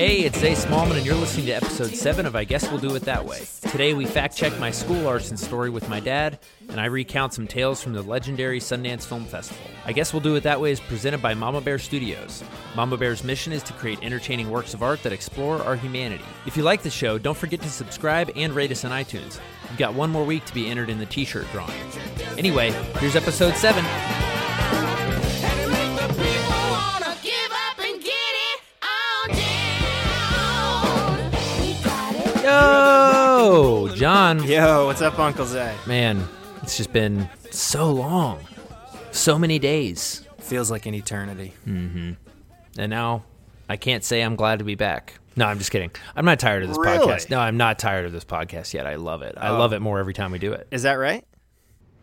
[0.00, 2.94] Hey, it's Zay Smallman, and you're listening to episode 7 of I Guess We'll Do
[2.94, 3.42] It That Way.
[3.70, 6.38] Today, we fact check my school arson story with my dad,
[6.70, 9.62] and I recount some tales from the legendary Sundance Film Festival.
[9.84, 12.42] I Guess We'll Do It That Way is presented by Mama Bear Studios.
[12.74, 16.24] Mama Bear's mission is to create entertaining works of art that explore our humanity.
[16.46, 19.38] If you like the show, don't forget to subscribe and rate us on iTunes.
[19.68, 21.76] We've got one more week to be entered in the t shirt drawing.
[22.38, 22.70] Anyway,
[23.00, 24.29] here's episode 7.
[34.00, 34.42] John.
[34.44, 35.76] Yo, what's up, Uncle Zay?
[35.86, 36.26] Man,
[36.62, 38.38] it's just been so long.
[39.10, 40.26] So many days.
[40.38, 41.52] Feels like an eternity.
[41.66, 42.16] And
[42.78, 43.24] now
[43.68, 45.18] I can't say I'm glad to be back.
[45.36, 45.90] No, I'm just kidding.
[46.16, 47.06] I'm not tired of this Really?
[47.06, 47.28] podcast.
[47.28, 48.86] No, I'm not tired of this podcast yet.
[48.86, 49.34] I love it.
[49.36, 49.58] I Oh.
[49.58, 50.66] love it more every time we do it.
[50.70, 51.22] Is that right?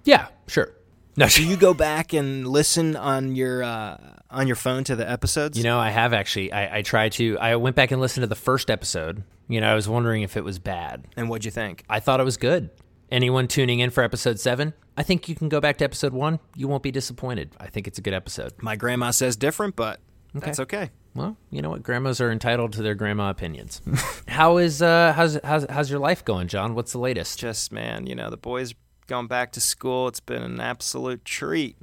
[0.04, 0.72] Yeah, sure.
[1.16, 3.98] No, Do you go back and listen on your uh,
[4.30, 5.58] on your phone to the episodes?
[5.58, 6.52] You know, I have actually.
[6.52, 7.38] I, I tried to.
[7.40, 9.24] I went back and listened to the first episode.
[9.48, 11.06] You know, I was wondering if it was bad.
[11.16, 11.84] and what'd you think?
[11.90, 12.70] I thought it was good.
[13.10, 16.40] Anyone tuning in for episode seven, I think you can go back to episode one.
[16.56, 17.56] You won't be disappointed.
[17.58, 18.52] I think it's a good episode.
[18.62, 20.02] My grandma says different, but
[20.34, 20.90] that's okay.
[21.16, 21.82] Well, you know what?
[21.84, 23.82] Grandmas are entitled to their grandma opinions.
[24.28, 26.76] How is uh how's how's how's your life going, John?
[26.76, 27.40] What's the latest?
[27.40, 28.76] Just man, you know the boys
[29.08, 30.10] going back to school.
[30.10, 31.78] It's been an absolute treat.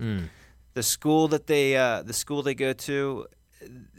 [0.75, 3.27] The school that they uh, the school they go to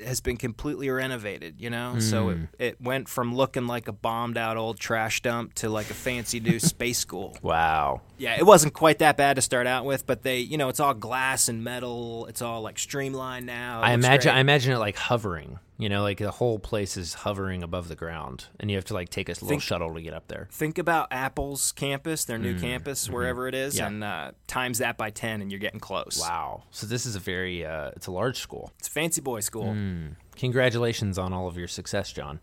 [0.04, 1.60] has been completely renovated.
[1.60, 5.54] You know, so it, it went from looking like a bombed out old trash dump
[5.56, 7.38] to like a fancy new space school.
[7.42, 8.02] Wow.
[8.18, 10.80] Yeah, it wasn't quite that bad to start out with, but they, you know, it's
[10.80, 12.26] all glass and metal.
[12.28, 13.82] It's all like streamlined now.
[13.82, 14.38] It I imagine great.
[14.38, 15.60] I imagine it like hovering.
[15.78, 18.94] You know, like the whole place is hovering above the ground, and you have to
[18.94, 20.48] like take a little Think- shuttle to get up there.
[20.52, 23.82] Think about Apple's campus, their new campus, wherever it is, Mm, mm-hmm.
[23.82, 23.88] Yeah.
[23.88, 26.18] and uh, times that by ten, and you're getting close.
[26.22, 26.64] Wow.
[26.72, 28.72] So this is a very uh, it's a large school.
[28.80, 29.74] it's a fancy boy school.
[29.74, 30.16] Mm.
[30.38, 32.40] Congratulations on all of your success, John.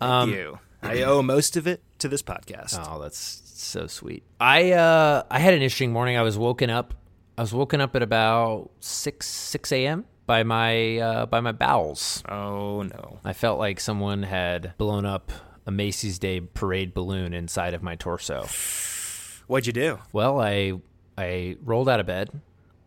[0.00, 0.58] Thank you.
[0.82, 2.78] I owe most of it to this podcast.
[2.78, 4.24] Um, Oh, that's so sweet.
[4.40, 6.16] I uh I had an interesting morning.
[6.16, 6.94] I was woken up.
[7.38, 10.04] I was woken up at about six six a.m.
[10.30, 12.22] by my uh, by my bowels.
[12.28, 13.18] Oh no.
[13.24, 15.32] I felt like someone had blown up
[15.66, 18.46] a Macy's Day Parade balloon inside of my torso.
[19.48, 19.98] What'd you do?
[20.12, 20.74] Well, I
[21.18, 22.30] I rolled out of bed.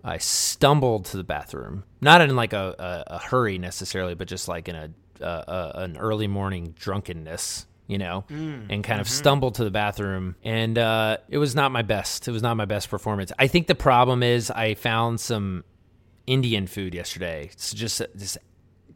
[0.05, 4.47] I stumbled to the bathroom, not in like a, a, a hurry necessarily, but just
[4.47, 4.89] like in a,
[5.19, 8.23] a, a an early morning drunkenness, you know,
[8.69, 10.37] and kind of stumbled to the bathroom.
[10.45, 12.25] And uh, it was not my best.
[12.25, 13.33] It was not my best performance.
[13.37, 15.65] I think the problem is I found some
[16.27, 17.49] Indian food yesterday.
[17.51, 18.37] It's just this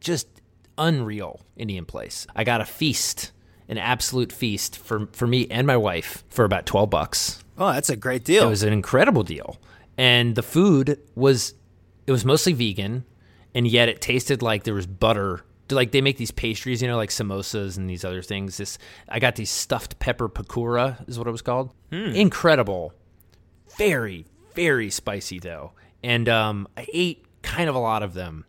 [0.00, 0.28] just
[0.76, 2.26] unreal Indian place.
[2.34, 3.32] I got a feast,
[3.68, 7.42] an absolute feast for for me and my wife for about twelve bucks.
[7.58, 8.44] Oh, that's a great deal.
[8.44, 9.58] It was an incredible deal.
[9.96, 11.54] And the food was
[12.06, 13.04] it was mostly vegan
[13.54, 15.44] and yet it tasted like there was butter.
[15.70, 18.56] Like they make these pastries, you know, like samosas and these other things.
[18.56, 18.78] This
[19.08, 21.74] I got these stuffed pepper pakora is what it was called.
[21.90, 22.14] Hmm.
[22.14, 22.94] Incredible.
[23.76, 24.24] Very,
[24.54, 25.72] very spicy though.
[26.02, 28.44] And um I ate kind of a lot of them.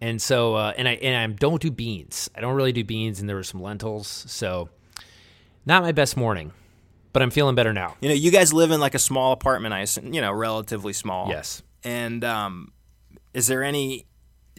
[0.00, 2.30] And so uh and I and I don't do beans.
[2.34, 4.24] I don't really do beans and there were some lentils.
[4.28, 4.68] So
[5.66, 6.52] not my best morning.
[7.12, 7.96] But I'm feeling better now.
[8.00, 10.92] you know, you guys live in like a small apartment, I assume, you know, relatively
[10.92, 11.28] small.
[11.30, 11.62] Yes.
[11.82, 12.72] And um,
[13.34, 14.06] is there any?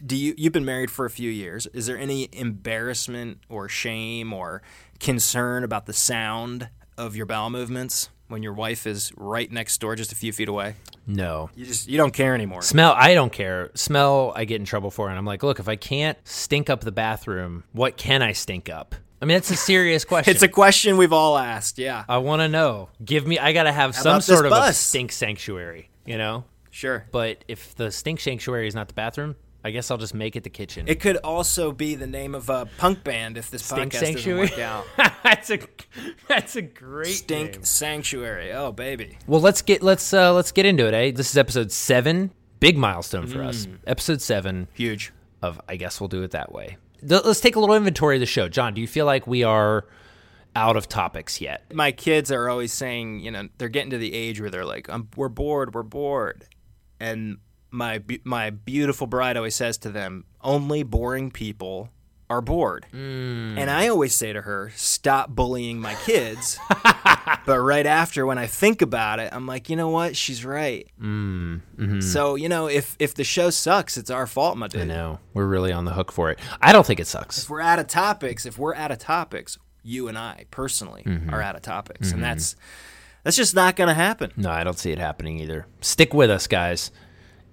[0.04, 1.66] Do you you've been married for a few years?
[1.68, 4.62] Is there any embarrassment or shame or
[4.98, 6.68] concern about the sound
[6.98, 10.48] of your bowel movements when your wife is right next door, just a few feet
[10.48, 10.76] away?
[11.06, 11.50] No.
[11.54, 12.62] You just you don't care anymore.
[12.62, 13.70] Smell, I don't care.
[13.74, 15.08] Smell, I get in trouble for.
[15.08, 18.68] And I'm like, look, if I can't stink up the bathroom, what can I stink
[18.68, 18.94] up?
[19.22, 20.30] I mean, it's a serious question.
[20.32, 21.78] It's a question we've all asked.
[21.78, 22.88] Yeah, I want to know.
[23.04, 26.44] Give me, I got to have some sort of a stink sanctuary, you know?
[26.70, 27.06] sure.
[27.10, 30.42] But if the stink sanctuary is not the bathroom, I guess I'll just make it
[30.42, 30.88] the kitchen.
[30.88, 34.48] It could also be the name of a punk band if this stink podcast sanctuary.
[34.48, 34.86] doesn't work out.
[35.22, 35.58] that's a,
[36.28, 37.64] that's a great Stink name.
[37.64, 38.52] Sanctuary.
[38.52, 39.18] Oh baby.
[39.26, 40.94] Well, let's get let's uh, let's get into it.
[40.94, 43.66] Eh, this is episode seven, big milestone for us.
[43.66, 43.78] Mm.
[43.86, 44.68] Episode seven.
[44.74, 45.12] Huge.
[45.42, 46.78] of I guess we'll do it that way.
[47.06, 48.48] Th- Let's take a little inventory of the show.
[48.48, 49.86] John, do you feel like we are
[50.56, 51.72] out of topics yet?
[51.72, 54.88] my kids are always saying, you know, they're getting to the age where they're like,
[54.90, 56.44] I'm, "We're bored, we're bored,"
[56.98, 57.38] and
[57.70, 61.90] my my beautiful bride always says to them, "Only boring people
[62.28, 63.58] are bored." Mm.
[63.58, 66.58] And I always say to her, "Stop bullying my kids."
[67.46, 70.16] but right after, when I think about it, I'm like, you know what?
[70.16, 70.88] She's right.
[71.00, 72.00] Mm, mm-hmm.
[72.00, 75.46] So you know, if if the show sucks, it's our fault, my I know we're
[75.46, 76.38] really on the hook for it.
[76.60, 77.42] I don't think it sucks.
[77.42, 81.32] If we're out of topics, if we're out of topics, you and I personally Mm-hmm.
[81.32, 82.30] are out of topics, and mm-hmm.
[82.30, 82.56] that's
[83.24, 84.32] that's just not going to happen.
[84.36, 85.66] No, I don't see it happening either.
[85.80, 86.90] Stick with us, guys.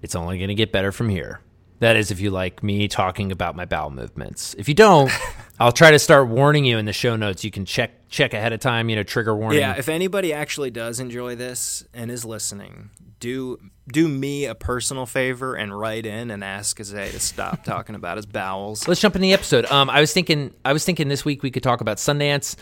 [0.02, 1.40] It's only going to get better from here.
[1.80, 4.54] That is, if you like me talking about my bowel movements.
[4.58, 5.12] If you don't,
[5.60, 7.44] I'll try to start warning you in the show notes.
[7.44, 8.88] You can check check ahead of time.
[8.88, 9.60] You know, trigger warning.
[9.60, 12.90] Yeah, if anybody actually does enjoy this and is listening,
[13.20, 17.94] do do me a personal favor and write in and ask Zay to stop talking
[17.94, 18.88] about his bowels.
[18.88, 19.64] Let's jump in the episode.
[19.66, 22.56] Um, I was thinking, I was thinking this week we could talk about Sundance.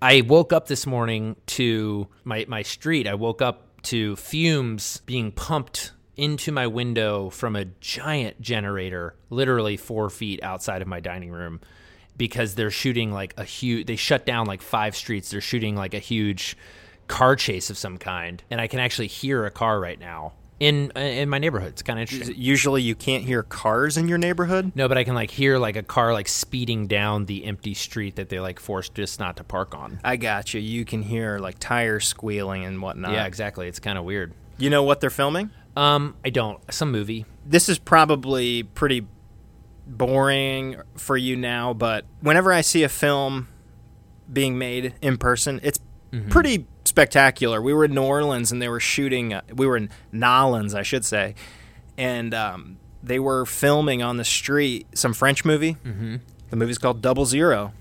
[0.00, 3.08] I woke up this morning to my my street.
[3.08, 9.76] I woke up to fumes being pumped into my window from a giant generator, literally
[9.76, 11.60] four feet outside of my dining room,
[12.16, 13.86] because they're shooting like a huge.
[13.86, 15.30] They shut down like five streets.
[15.30, 16.56] They're shooting like a huge
[17.06, 20.92] car chase of some kind, and I can actually hear a car right now in
[20.96, 21.70] uh, in my neighborhood.
[21.70, 22.34] It's kind of interesting.
[22.36, 24.72] Usually, you can't hear cars in your neighborhood.
[24.74, 28.16] No, but I can like hear like a car like speeding down the empty street
[28.16, 30.00] that they like forced us not to park on.
[30.04, 30.60] I got you.
[30.60, 33.12] You can hear like tires squealing and whatnot.
[33.12, 33.68] Yeah, exactly.
[33.68, 34.34] It's kind of weird.
[34.58, 35.50] You know what they're filming?
[35.78, 36.60] Um, I don't.
[36.72, 37.24] Some movie.
[37.46, 39.06] This is probably pretty
[39.86, 43.48] boring for you now, but whenever I see a film
[44.30, 45.78] being made in person, it's
[46.10, 46.30] Mm-hmm.
[46.30, 47.60] pretty spectacular.
[47.60, 49.34] We were in New Orleans and they were shooting.
[49.34, 51.34] Uh, we were in Nolans, I should say,
[51.98, 55.74] and um, they were filming on the street some French movie.
[55.84, 56.16] Mm-hmm.
[56.48, 57.74] The movie's called Double Zero.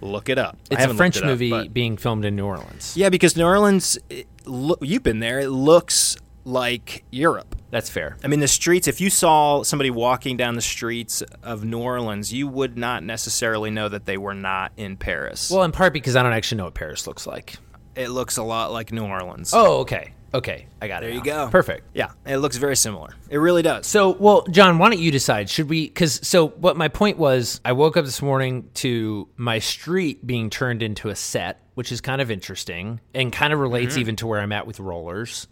[0.00, 0.58] Look it up.
[0.70, 2.96] It's a French it up, movie but- being filmed in New Orleans.
[2.96, 5.40] yeah, because New Orleans, it, look, you've been there.
[5.40, 7.56] It looks like Europe.
[7.70, 8.16] That's fair.
[8.22, 12.32] I mean, the streets, if you saw somebody walking down the streets of New Orleans,
[12.32, 15.50] you would not necessarily know that they were not in Paris.
[15.50, 17.56] Well, in part because I don't actually know what Paris looks like.
[17.96, 19.52] it looks a lot like New Orleans.
[19.54, 20.12] Oh, okay.
[20.34, 21.06] Okay, I got it.
[21.08, 21.48] There you go.
[21.50, 21.86] Perfect.
[21.92, 23.10] Yeah, it looks very similar.
[23.28, 23.86] It really does.
[23.86, 25.50] So, well, John, why don't you decide?
[25.50, 25.88] Should we?
[25.88, 30.48] Because so, what my point was, I woke up this morning to my street being
[30.48, 34.00] turned into a set, which is kind of interesting and kind of relates mm-hmm.
[34.00, 35.48] even to where I'm at with rollers,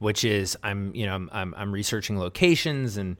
[0.00, 3.16] which is I'm you know I'm I'm, I'm researching locations and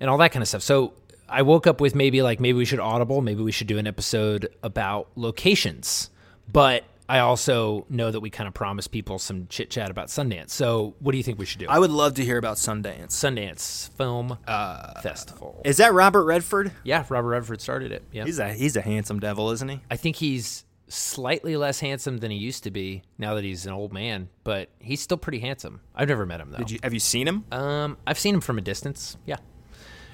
[0.00, 0.62] and all that kind of stuff.
[0.62, 0.94] So.
[1.28, 3.88] I woke up with maybe like maybe we should audible, maybe we should do an
[3.88, 6.08] episode about locations.
[6.52, 10.50] But I also know that we kind of promised people some chit chat about Sundance.
[10.50, 11.66] So, what do you think we should do?
[11.68, 13.08] I would love to hear about Sundance.
[13.08, 15.60] Sundance Film uh, Festival.
[15.64, 16.72] Is that Robert Redford?
[16.84, 18.02] Yeah, Robert Redford started it.
[18.10, 19.80] Yeah, He's a he's a handsome devil, isn't he?
[19.90, 23.72] I think he's slightly less handsome than he used to be now that he's an
[23.72, 25.80] old man, but he's still pretty handsome.
[25.94, 26.58] I've never met him though.
[26.58, 27.44] Did you have you seen him?
[27.52, 29.16] um, I've seen him from a distance.
[29.26, 29.36] Yeah,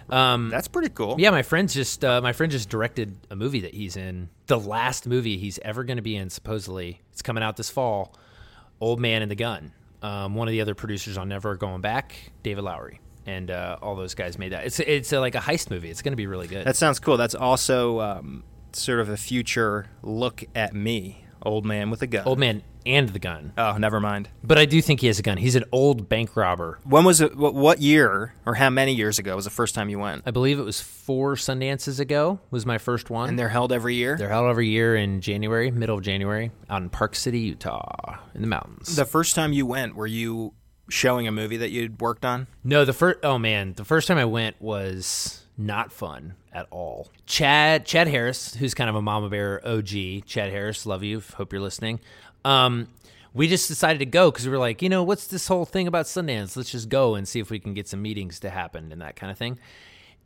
[0.09, 1.17] Um, That's pretty cool.
[1.19, 1.31] yeah.
[1.31, 4.29] My friend just uh, my friend just directed a movie that he's in.
[4.47, 6.31] The last movie he's ever going to be in.
[6.31, 8.15] Supposedly, it's coming out this fall.
[8.81, 9.73] Old Man and the Gun.
[10.03, 13.95] Um, one of the other producers on Never Going Back, David Lowery, and uh, all
[13.95, 14.65] those guys made that.
[14.67, 15.91] It's it's uh, like a heist movie.
[15.91, 16.67] It's going to be really good.
[16.67, 17.17] That sounds cool.
[17.17, 18.43] That's also um,
[18.77, 22.25] sort of a future look at me, old man with a gun.
[22.27, 23.53] Old Man and the Gun.
[23.57, 24.29] Oh, never mind.
[24.43, 25.37] But I do think he has a gun.
[25.37, 26.81] He's an old bank robber.
[26.85, 27.37] When was it?
[27.37, 30.23] What, what year or how many years ago was the first time you went?
[30.27, 32.41] I believe it was four Sundances ago.
[32.51, 33.29] Was my first one.
[33.29, 34.17] And they're held every year.
[34.17, 38.41] They're held every year in January, middle of January, out in Park City, Utah, in
[38.41, 38.97] the mountains.
[38.97, 40.55] The first time you went, were you
[40.89, 42.47] showing a movie that you'd worked on?
[42.65, 43.21] no, the first.
[43.23, 47.09] Oh man, the first time I went was not fun at all.
[47.27, 50.25] Chad Chad Harris, who's kind of a Mama Bear OG.
[50.27, 51.23] Chad Harris, love you.
[51.37, 52.01] Hope you're listening.
[52.45, 52.89] Um,
[53.35, 55.87] we just decided to go because we were like, you know, what's this whole thing
[55.87, 56.57] about Sundance?
[56.57, 59.17] Let's just go and see if we can get some meetings to happen and that
[59.17, 59.59] kind of thing.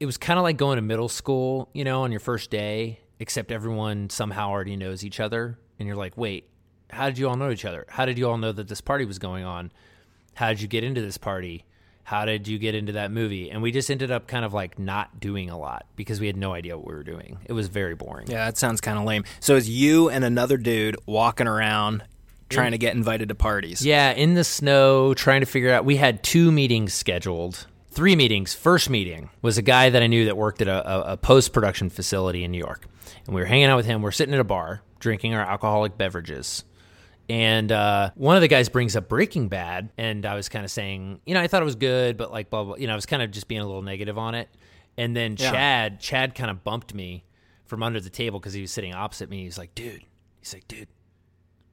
[0.00, 3.00] It was kind of like going to middle school, you know, on your first day,
[3.20, 5.58] except everyone somehow already knows each other.
[5.78, 6.48] And you're like, wait,
[6.90, 7.86] how did you all know each other?
[7.88, 9.72] How did you all know that this party was going on?
[10.34, 11.64] How did you get into this party?
[12.06, 13.50] How did you get into that movie?
[13.50, 16.36] And we just ended up kind of like not doing a lot because we had
[16.36, 17.38] no idea what we were doing.
[17.46, 18.28] It was very boring.
[18.28, 19.24] Yeah, that sounds kind of lame.
[19.40, 22.04] So it's you and another dude walking around
[22.48, 23.84] trying to get invited to parties.
[23.84, 25.84] Yeah, in the snow, trying to figure out.
[25.84, 28.54] We had two meetings scheduled, three meetings.
[28.54, 31.52] First meeting was a guy that I knew that worked at a, a, a post
[31.52, 32.86] production facility in New York,
[33.26, 34.00] and we were hanging out with him.
[34.00, 36.62] We're sitting at a bar drinking our alcoholic beverages.
[37.28, 40.70] And uh, one of the guys brings up Breaking Bad, and I was kind of
[40.70, 42.76] saying, you know, I thought it was good, but like, blah blah.
[42.76, 44.48] You know, I was kind of just being a little negative on it.
[44.96, 45.50] And then Yeah.
[45.50, 47.24] Chad, Chad kind of bumped me
[47.64, 49.42] from under the table because he was sitting opposite me.
[49.44, 50.04] He's like, dude,
[50.38, 50.88] he's like, dude,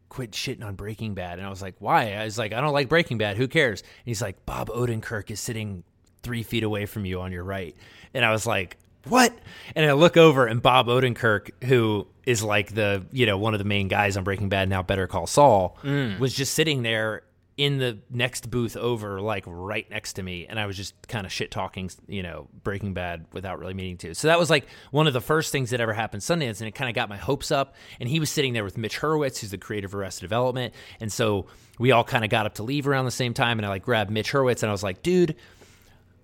[0.09, 1.37] quit shitting on Breaking Bad.
[1.37, 2.13] And I was like, why?
[2.13, 3.37] I was like, I don't like Breaking Bad.
[3.37, 3.81] Who cares?
[3.81, 5.83] And he's like, Bob Odenkirk is sitting
[6.23, 7.75] three feet away from you on your right.
[8.13, 9.37] And I was like, what?
[9.75, 13.59] And I look over and Bob Odenkirk, who is like the, you know, one of
[13.59, 16.17] the main guys on Breaking Bad, now Better Call Saul, mm.
[16.19, 17.23] was just sitting there
[17.55, 20.47] in the next booth over, like right next to me.
[20.47, 23.97] And I was just kind of shit talking, you know, Breaking Bad without really meaning
[23.97, 24.15] to.
[24.15, 26.59] So that was like one of the first things that ever happened Sundance.
[26.59, 27.75] And it kind of got my hopes up.
[27.99, 30.73] And he was sitting there with Mitch Hurwitz, who's the creator of Arrested Development.
[30.99, 31.45] And so
[31.77, 33.59] we all kind of got up to leave around the same time.
[33.59, 35.35] And I like grabbed Mitch Hurwitz and I was like, dude,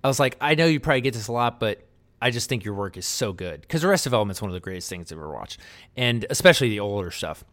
[0.03, 1.85] I was like, I know you probably get this a lot, but
[2.21, 4.59] I just think your work is so good because Arrested Development is one of the
[4.59, 5.59] greatest things I've ever watched,
[5.95, 7.43] and especially the older stuff.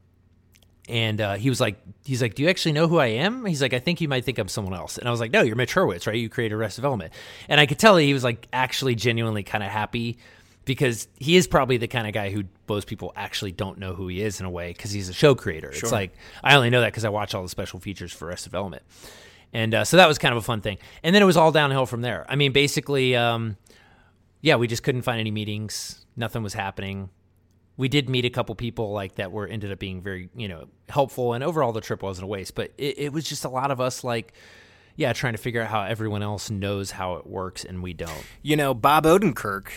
[0.88, 3.44] And uh, he was like, he's like, do you actually know who I am?
[3.44, 4.98] He's like, I think you might think I'm someone else.
[4.98, 6.14] And I was like, no, you're Mitch Hurwitz, right?
[6.14, 7.12] You created Arrested Development.
[7.48, 10.18] And I could tell he was like actually genuinely kind of happy
[10.66, 14.08] because he is probably the kind of guy who most people actually don't know who
[14.08, 15.70] he is in a way because he's a show creator.
[15.70, 16.12] It's like
[16.44, 18.82] I only know that because I watch all the special features for Arrested Development,
[19.52, 20.78] and uh, so that was kind of a fun thing.
[21.02, 22.26] And then it was all downhill from there.
[22.28, 23.56] I mean, basically, um,
[24.46, 26.06] yeah, we just couldn't find any meetings.
[26.14, 27.10] Nothing was happening.
[27.76, 30.68] We did meet a couple people like that were ended up being very you know
[30.88, 32.54] helpful, and overall the trip wasn't a waste.
[32.54, 34.32] But it, it was just a lot of us like.
[34.98, 38.24] Yeah, trying to figure out how everyone else knows how it works and we don't.
[38.40, 39.68] You know, Bob Odenkirk,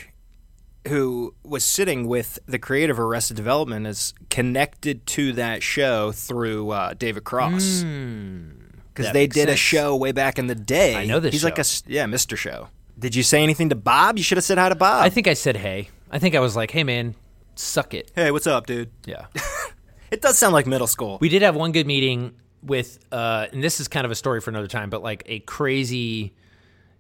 [0.88, 6.69] who was sitting with the creator of Arrested Development, is connected to that show through
[6.69, 7.81] uh, David Cross.
[7.81, 10.95] Because That they did a show way back in the day.
[10.95, 12.38] I know this He's like a yeah, Mr.
[12.38, 12.69] Show.
[12.99, 14.17] Did you say anything to Bob?
[14.17, 15.01] You should have said hi to Bob.
[15.03, 15.89] I think I said hey.
[16.11, 17.15] I think I was like, hey man,
[17.55, 18.11] suck it.
[18.13, 18.91] hey, what's up, dude?
[19.05, 19.25] Yeah.
[20.11, 21.19] It does sound like middle school.
[21.21, 24.41] we did have one good meeting with uh and this is kind of a story
[24.41, 26.33] for another time but like a crazy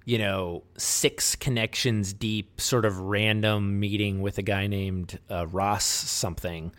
[0.05, 5.85] you know six connections deep sort of random meeting with a guy named uh, ross
[5.85, 6.71] something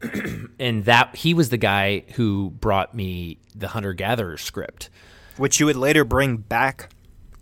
[0.60, 4.88] and that he was the guy who brought me the hunter gatherer script
[5.36, 6.90] which you would later bring back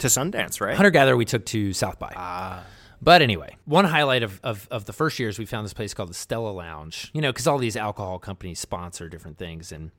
[0.00, 0.74] to Sundance, right?
[0.76, 2.64] hunter gatherer we took to south by Ah.
[3.02, 5.94] But anyway, one highlight of, of, of the first year is we found this place
[5.94, 7.10] called the Stella Lounge.
[7.14, 9.90] You know, because all these alcohol companies sponsor different things, and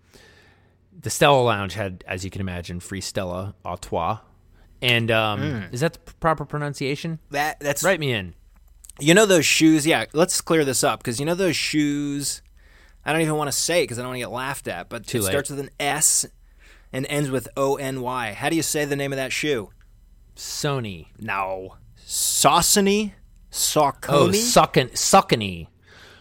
[1.00, 4.20] the Stella Lounge had, as you can imagine, free Stella Artois.
[4.84, 7.20] And um, is that the proper pronunciation?
[7.31, 8.36] That that's Write me in.
[9.00, 9.88] You know those shoes?
[9.88, 12.41] Yeah, let's clear this up because you know those shoes.
[13.03, 14.89] I don't even want to say because I don't want to get laughed at.
[14.89, 15.31] But Too it late.
[15.31, 16.25] starts with an S
[16.93, 18.34] and ends with O N Y.
[18.34, 19.70] How do you say the name of that shoe?
[20.35, 21.07] Sony.
[21.19, 23.17] No, Saucony, Oh,
[23.51, 24.29] Saucony.
[24.35, 25.67] Suckin, Suckany.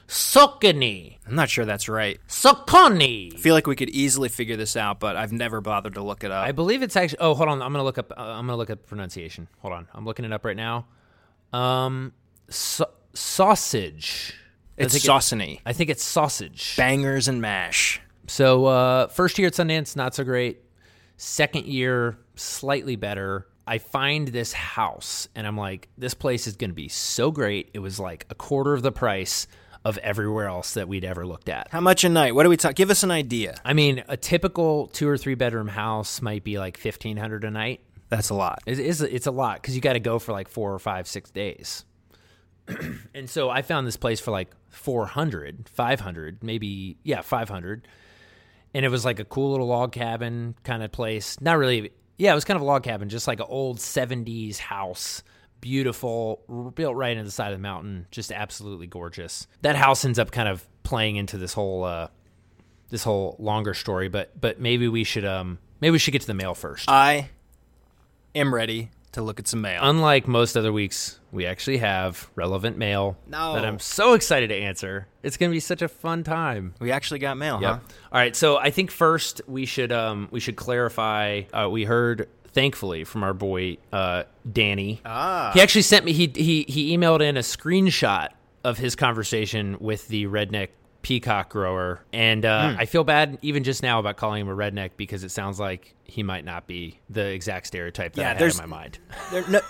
[0.08, 1.18] Suckany.
[1.26, 2.18] I'm not sure that's right.
[2.28, 3.32] Suckany.
[3.32, 6.24] I feel like we could easily figure this out, but I've never bothered to look
[6.24, 6.44] it up.
[6.44, 7.18] I believe it's actually.
[7.20, 7.62] Oh, hold on.
[7.62, 8.12] I'm gonna look up.
[8.16, 9.46] Uh, I'm gonna look up pronunciation.
[9.60, 9.86] Hold on.
[9.94, 10.86] I'm looking it up right now.
[11.52, 12.12] Um,
[12.48, 14.34] sa- sausage.
[14.78, 16.74] I it's think it- I think it's sausage.
[16.76, 18.00] Bangers and mash.
[18.26, 20.60] So uh, first year at Sundance, not so great.
[21.16, 23.46] Second year, slightly better.
[23.70, 27.70] I find this house, and I'm like, this place is going to be so great.
[27.72, 29.46] It was like a quarter of the price
[29.84, 31.68] of everywhere else that we'd ever looked at.
[31.70, 32.34] How much a night?
[32.34, 32.74] What do we talk?
[32.74, 33.54] Give us an idea.
[33.64, 37.50] I mean, a typical two or three bedroom house might be like fifteen hundred a
[37.52, 37.80] night.
[38.08, 38.58] That's a lot.
[38.66, 41.06] It is it's a lot because you got to go for like four or five,
[41.06, 41.84] six days.
[43.14, 47.86] and so I found this place for like 400, 500, maybe, yeah, 500.
[48.74, 51.40] And it was like a cool little log cabin kind of place.
[51.40, 54.58] Not really, yeah, it was kind of a log cabin, just like an old 70s
[54.58, 55.22] house.
[55.62, 59.46] Beautiful, built right into the side of the mountain, just absolutely gorgeous.
[59.62, 62.08] That house ends up kind of playing into this whole, uh,
[62.90, 66.26] this whole longer story, but but maybe we should um maybe we should get to
[66.26, 66.90] the mail first.
[66.90, 67.30] I
[68.34, 69.80] am ready to look at some mail.
[69.82, 73.54] Unlike most other weeks, we actually have relevant mail No.
[73.54, 75.06] that I'm so excited to answer.
[75.22, 76.74] It's going to be such a fun time.
[76.80, 77.70] we actually got mail, Yep.
[77.70, 77.78] huh?
[78.12, 81.42] All right, so I think first we should um, we should clarify.
[81.52, 85.00] Uh, we heard thankfully from our boy uh, Danny.
[85.04, 85.50] Ah.
[85.54, 86.12] He actually sent me.
[86.12, 88.28] He he he emailed in a screenshot
[88.64, 90.68] of his conversation with the redneck
[91.02, 92.80] peacock grower, and uh, Hmm.
[92.80, 95.95] I feel bad even just now about calling him a redneck because it sounds like
[96.04, 98.99] he might not be the exact stereotype that Yeah, I had in my mind.
[99.33, 99.61] There, no,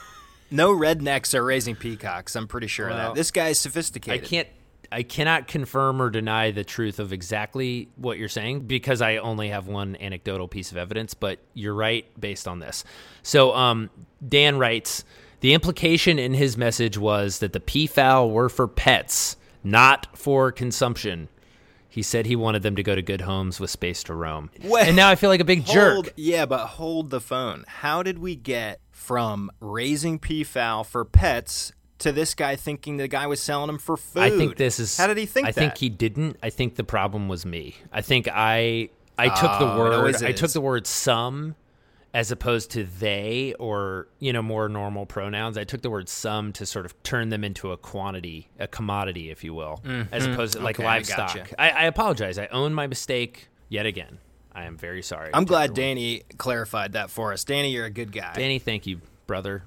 [0.50, 2.34] no rednecks are raising peacocks.
[2.34, 3.14] I'm pretty sure of that.
[3.14, 4.24] This guy's I sophisticated.
[4.28, 4.48] can't
[4.92, 9.50] I cannot confirm or deny the truth of exactly what you're saying because I only
[9.50, 12.82] have one anecdotal piece of evidence, but you're right based on this.
[13.22, 13.88] So um,
[14.26, 15.04] Dan writes
[15.40, 21.28] the implication in his message was that the peafowl were for pets, not for consumption.
[21.88, 24.50] He said he wanted them to go to good homes with space to roam.
[24.62, 24.86] Wait.
[24.86, 26.14] and now I feel like a big Hold, jerk.
[26.16, 27.64] Yeah, but hold the phone.
[27.66, 33.26] How did we get from raising peafowl for pets to this guy thinking the guy
[33.26, 34.22] was selling them for food?
[34.22, 34.96] I think this is.
[34.96, 35.60] How did he think I that?
[35.60, 36.36] think he didn't.
[36.42, 37.74] I think the problem was me.
[37.92, 40.22] I think I I took the Oh, it word.
[40.22, 41.56] I took the word some
[42.12, 45.56] as opposed to they or you know more normal pronouns.
[45.56, 49.30] I took the word some to sort of turn them into a quantity, a commodity,
[49.30, 49.80] if you will,
[50.12, 50.82] as opposed to like Mm-hmm.
[50.82, 51.34] Okay, I livestock.
[51.34, 51.60] gotcha.
[51.60, 52.38] I, I apologize.
[52.38, 54.18] I own my mistake yet again.
[54.52, 55.30] I am very sorry.
[55.32, 55.76] I'm glad everyone.
[55.76, 57.44] Danny clarified that for us.
[57.44, 58.32] Danny, you're a good guy.
[58.34, 59.62] Danny, thank you, brother.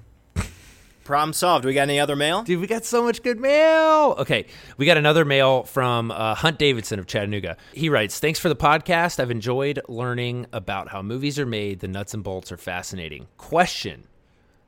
[1.04, 1.64] Problem solved.
[1.64, 2.42] We got any other mail?
[2.42, 4.14] Dude, we got so much good mail.
[4.18, 4.46] Okay,
[4.78, 7.56] we got another mail from uh, Hunt Davidson of Chattanooga.
[7.72, 9.20] He writes, "Thanks for the podcast.
[9.20, 11.80] I've enjoyed learning about how movies are made.
[11.80, 13.26] The nuts and bolts are fascinating.
[13.36, 14.04] Question: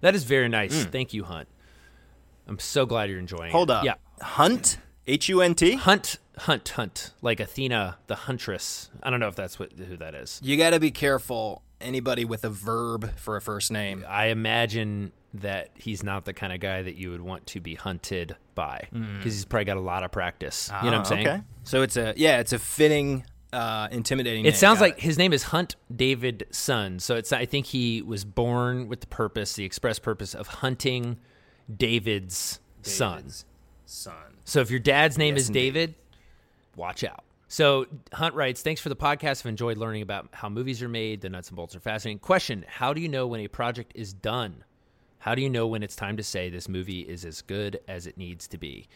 [0.03, 0.85] That is very nice.
[0.85, 1.49] Thank you, Hunt.
[2.47, 3.75] I'm so glad you're enjoying Hold it.
[3.75, 3.85] up.
[3.85, 3.95] Yeah.
[4.21, 4.79] Hunt?
[5.07, 5.75] H U N T?
[5.75, 7.13] Hunt, hunt, hunt.
[7.23, 8.91] Like Athena, the huntress.
[9.03, 10.41] I don't know if that's what who that is.
[10.43, 11.63] You got to be careful.
[11.81, 14.05] Anybody with a verb for a first name.
[14.09, 17.75] I imagine that he's not the kind of guy that you would want to be
[17.75, 20.71] hunted by because he's probably got a lot of practice.
[20.83, 21.27] you know what I'm Ah, saying?
[21.29, 21.43] Okay.
[21.65, 24.47] So it's a yeah, it's a fitting, uh, intimidating.
[24.47, 24.55] It name.
[24.55, 26.99] sounds Got like his name is Hunt David Son.
[26.99, 31.19] So it's I think he was born with the purpose, the express purpose of hunting
[31.75, 33.17] David's, son.
[33.19, 33.45] David's
[33.85, 34.15] son.
[34.47, 35.51] So if your dad's name Yes, is.
[35.51, 35.95] David,
[36.75, 37.23] watch out.
[37.49, 39.43] So Hunt writes, "Thanks for the podcast.
[39.43, 41.21] I've enjoyed learning about how movies are made.
[41.21, 42.19] The nuts and bolts are fascinating.
[42.19, 44.65] Question: How do you know when a project is done?
[45.19, 48.07] How do you know when it's time to say this movie is as good as
[48.07, 48.89] it needs to be?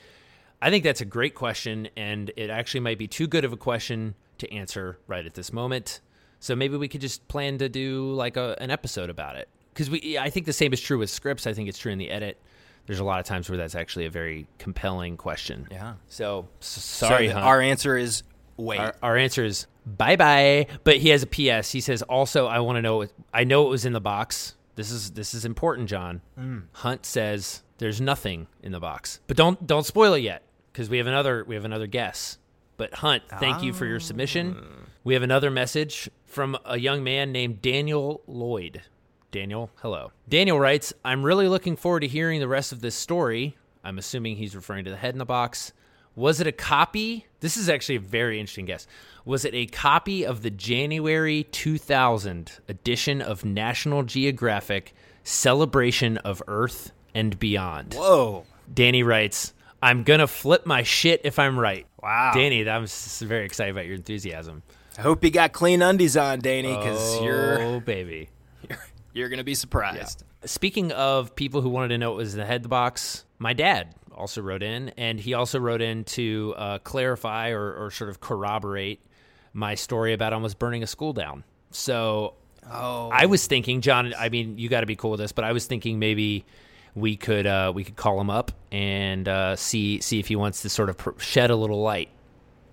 [0.63, 3.57] I think that's a great question, and it actually might be too good of a
[3.57, 6.01] question to answer right at this moment.
[6.39, 9.91] So maybe we could just plan to do like a, an episode about it because
[9.91, 10.19] we.
[10.19, 11.47] I think the same is true with scripts.
[11.47, 12.41] I think it's true in the edit.
[12.87, 15.69] There's a lot of times where that's actually a very compelling question.
[15.71, 15.95] Yeah.
[16.09, 17.45] So So sorry, Hunt.
[17.45, 18.23] our answer is
[18.61, 18.81] wait.
[18.81, 20.67] Our, our answer is bye bye.
[20.85, 21.73] But he has a PS.
[21.73, 23.07] He says also I want to know.
[23.33, 24.55] I know it was in the box.
[24.77, 26.23] This is this is important, John.
[26.39, 26.65] Mm.
[26.73, 30.99] Hunt says there's nothing in the box, but don't don't spoil it yet because we
[30.99, 32.39] have another we have another guess.
[32.77, 34.57] But Hunt, thank you for your submission.
[34.59, 34.87] Ah.
[35.05, 38.83] We have another message from a young man named Daniel Lloyd.
[39.31, 40.13] Daniel, hello.
[40.29, 43.57] Daniel writes, I'm really looking forward to hearing the rest of this story.
[43.85, 45.73] I'm assuming he's referring to the head in the box.
[46.21, 47.25] Was it a copy?
[47.41, 48.87] This is actually a very interesting guess.
[49.25, 54.93] Was it a copy of the January 2000 edition of National Geographic
[55.25, 57.95] Celebration of Earth and Beyond?
[57.95, 58.45] Whoa.
[58.73, 61.87] Danny writes, I'm going to flip my shit if I'm right.
[62.03, 62.33] Wow.
[62.35, 64.63] Danny, I'm very excited about your enthusiasm.
[64.99, 68.29] I hope you got clean undies on, Danny, because oh, you're Oh, baby.
[69.15, 70.25] you're gonna be surprised.
[70.45, 73.95] Speaking of people who wanted to know what was in the head box, my dad
[74.21, 78.21] also wrote in, and he also wrote in to uh, clarify or, or sort of
[78.21, 79.03] corroborate
[79.53, 81.43] my story about almost burning a school down.
[81.73, 82.35] So
[82.71, 83.09] Oh.
[83.11, 84.13] I was thinking, John.
[84.19, 86.45] I mean, you got to be cool with this, but I was thinking maybe
[86.95, 90.63] we could uh, we could call him up and uh, see see if he wants
[90.63, 92.11] to sort of pr- shed a little light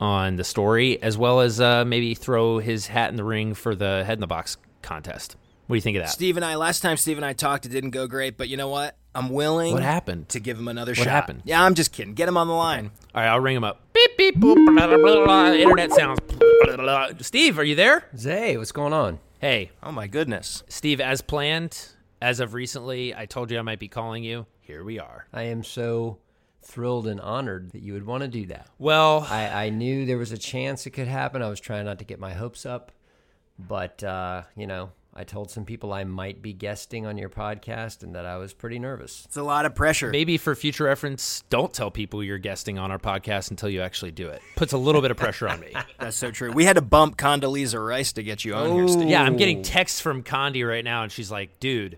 [0.01, 3.75] on the story, as well as uh, maybe throw his hat in the ring for
[3.75, 5.37] the head in the box contest.
[5.67, 6.11] What do you think of that?
[6.11, 8.57] Steve and I last time Steve and I talked, it didn't go great, but you
[8.57, 8.97] know what?
[9.17, 9.73] I'm willing.
[9.73, 10.29] What happened?
[10.29, 11.05] To give him another What shot.
[11.07, 11.41] What happened?
[11.43, 12.13] Yeah, I'm just kidding.
[12.13, 12.91] Get him on the line.
[13.15, 13.81] All right, I'll ring him up.
[13.93, 14.63] Beep beep boop.
[14.63, 16.19] Blah, blah, blah, blah, internet sounds.
[16.19, 17.07] Blah, blah, blah.
[17.21, 18.05] Steve, are you there?
[18.15, 19.17] Zay, what's going on?
[19.39, 20.63] Hey, Oh my goodness.
[20.67, 21.01] Steve.
[21.01, 21.89] As planned,
[22.21, 24.45] as of recently, I told you I might be calling you.
[24.61, 25.25] Here we are.
[25.33, 26.19] I am so
[26.61, 28.67] thrilled and honored that you would want to do that.
[28.77, 31.41] Well, I, I knew there was a chance it could happen.
[31.41, 32.91] I was trying not to get my hopes up,
[33.57, 38.03] but uh, you know, I told some people I might be guesting on your podcast
[38.03, 39.23] and that I was pretty nervous.
[39.25, 40.11] It's a lot of pressure.
[40.11, 44.11] maybe for future reference, don't tell people you're guesting on our podcast until you actually
[44.11, 44.43] do it.
[44.55, 45.73] Puts a little bit of pressure on me.
[45.99, 46.51] That's so true.
[46.51, 49.09] We had to bump Condoleezza Rice to get you on here, Steve.
[49.09, 51.97] Yeah, I'm getting texts from Condi right now, and she's like, dude,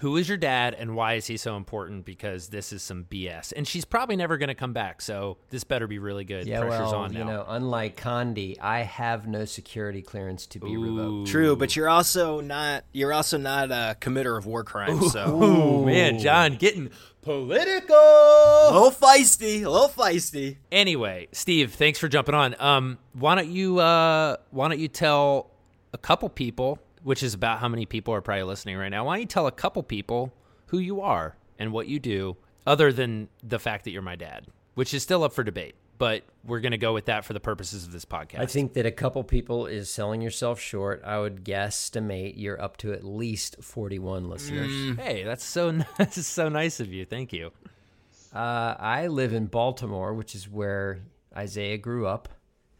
[0.00, 2.04] who is your dad and why is he so important?
[2.04, 3.52] Because this is some BS.
[3.56, 6.46] And she's probably never going to come back, so this better be really good.
[6.46, 7.18] Yeah, Pressure's well, on now.
[7.18, 11.28] you know, unlike Condi, I have no security clearance to be revoked.
[11.30, 15.84] True, but you're also not you're also not a committer of war crimes, so Oh,
[15.84, 16.90] man, John, getting
[17.22, 17.94] political.
[17.96, 20.56] a little feisty, a little feisty.
[20.72, 22.54] Anyway, Steve, thanks for jumping on.
[22.58, 25.50] Um, why don't you uh, why don't you tell
[25.92, 29.04] a couple people, which is about how many people are probably listening right now.
[29.04, 30.32] Why don't you tell a couple people
[30.66, 32.36] who you are and what you do,
[32.66, 35.74] other than the fact that you're my dad, which is still up for debate.
[35.98, 38.38] But we're going to go with that for the purposes of this podcast.
[38.38, 41.02] I think that a couple people is selling yourself short.
[41.04, 44.96] I would guesstimate you're up to at least 41 listeners.
[44.98, 47.04] Hey, that's so that's so nice of you.
[47.04, 47.52] Thank you.
[48.34, 51.00] Uh, I live in Baltimore, which is where
[51.36, 52.30] Isaiah grew up,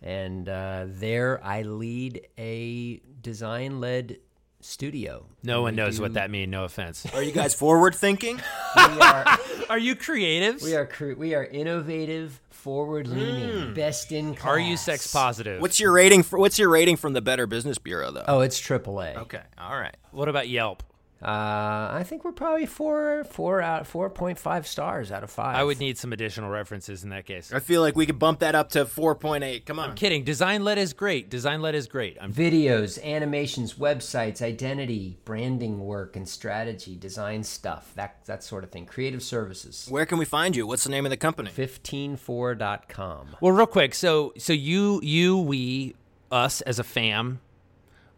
[0.00, 4.18] and uh, there I lead a design-led
[4.60, 5.26] studio.
[5.42, 6.50] No one We knows do- what that means.
[6.50, 7.06] No offense.
[7.14, 8.40] Are you guys forward thinking?
[8.76, 9.38] Are,
[9.70, 10.62] Are you creatives?
[10.62, 13.74] we are cre- we are innovative, forward-leaning, mm.
[13.74, 14.46] best in class.
[14.50, 15.60] Are you sex positive?
[15.60, 18.24] What's your rating for what's your rating from the Better Business Bureau though?
[18.26, 19.16] Oh, it's AAA.
[19.16, 19.42] Okay.
[19.58, 19.96] All right.
[20.10, 20.82] What about Yelp?
[21.22, 25.54] Uh, I think we're probably four, four out, four point five stars out of five.
[25.54, 27.52] I would need some additional references in that case.
[27.52, 29.66] I feel like we could bump that up to 4.8.
[29.66, 29.90] Come on.
[29.90, 30.24] I'm kidding.
[30.24, 31.28] Design led is great.
[31.28, 32.16] Design led is great.
[32.20, 38.70] I'm videos, animations, websites, identity, branding work, and strategy, design stuff, that that sort of
[38.70, 38.86] thing.
[38.86, 39.86] Creative services.
[39.90, 40.66] Where can we find you?
[40.66, 41.50] What's the name of the company?
[41.50, 43.36] 154.com.
[43.40, 43.94] well, real quick.
[43.94, 45.94] So, so you, you, we,
[46.30, 47.40] us as a fam,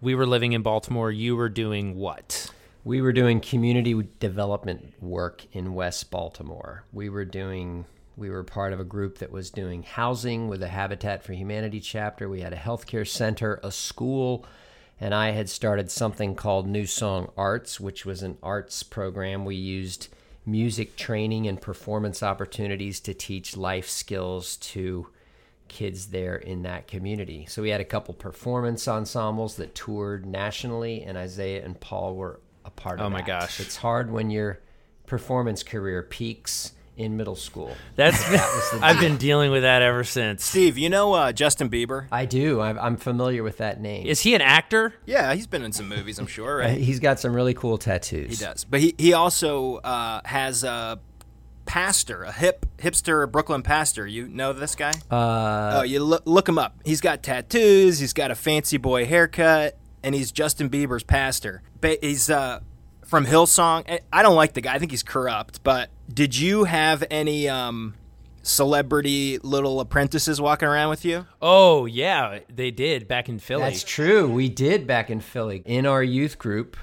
[0.01, 1.11] we were living in Baltimore.
[1.11, 2.51] You were doing what?
[2.85, 6.85] We were doing community development work in West Baltimore.
[6.93, 7.85] We were doing
[8.17, 11.79] we were part of a group that was doing housing with a Habitat for Humanity
[11.79, 12.29] chapter.
[12.29, 14.45] We had a healthcare center, a school,
[15.01, 19.45] and I had started something called New Song Arts, which was an arts program.
[19.45, 20.09] We used
[20.45, 25.07] music training and performance opportunities to teach life skills to
[25.69, 27.47] kids there in that community.
[27.49, 32.41] So we had a couple performance ensembles that toured nationally, and Isaiah and Paul were
[32.65, 33.27] a part of Oh my that.
[33.27, 33.61] gosh.
[33.61, 34.61] It's hard when your
[35.07, 37.75] performance career peaks in middle school.
[37.97, 38.23] That's
[38.83, 40.45] I've been dealing with that ever since.
[40.45, 42.07] Steve, you know uh, Justin Bieber?
[42.13, 42.61] I do.
[42.61, 44.07] I'm, I'm familiar with that name.
[44.07, 44.95] Is he an actor?
[45.07, 46.79] Yeah, he's been in some movies, I'm sure, right?
[46.83, 48.39] He's got some really cool tattoos.
[48.39, 48.65] He does.
[48.65, 51.01] But he, he also uh, has a
[51.65, 54.07] pastor, a hip hipster Brooklyn pastor.
[54.07, 54.93] You know this guy?
[55.11, 56.77] Uh, oh, you look, look him up.
[56.85, 61.63] He's got tattoos, he's got a fancy boy haircut, and he's Justin Bieber's pastor.
[62.01, 62.61] He's uh,
[63.05, 64.01] from Hillsong.
[64.13, 64.75] I don't like the guy.
[64.75, 65.63] I think he's corrupt.
[65.63, 67.95] But did you have any um,
[68.43, 71.27] celebrity little apprentices walking around with you?
[71.41, 73.65] Oh yeah, they did back in Philly.
[73.65, 74.29] That's true.
[74.29, 75.63] We did back in Philly.
[75.65, 76.77] In our youth group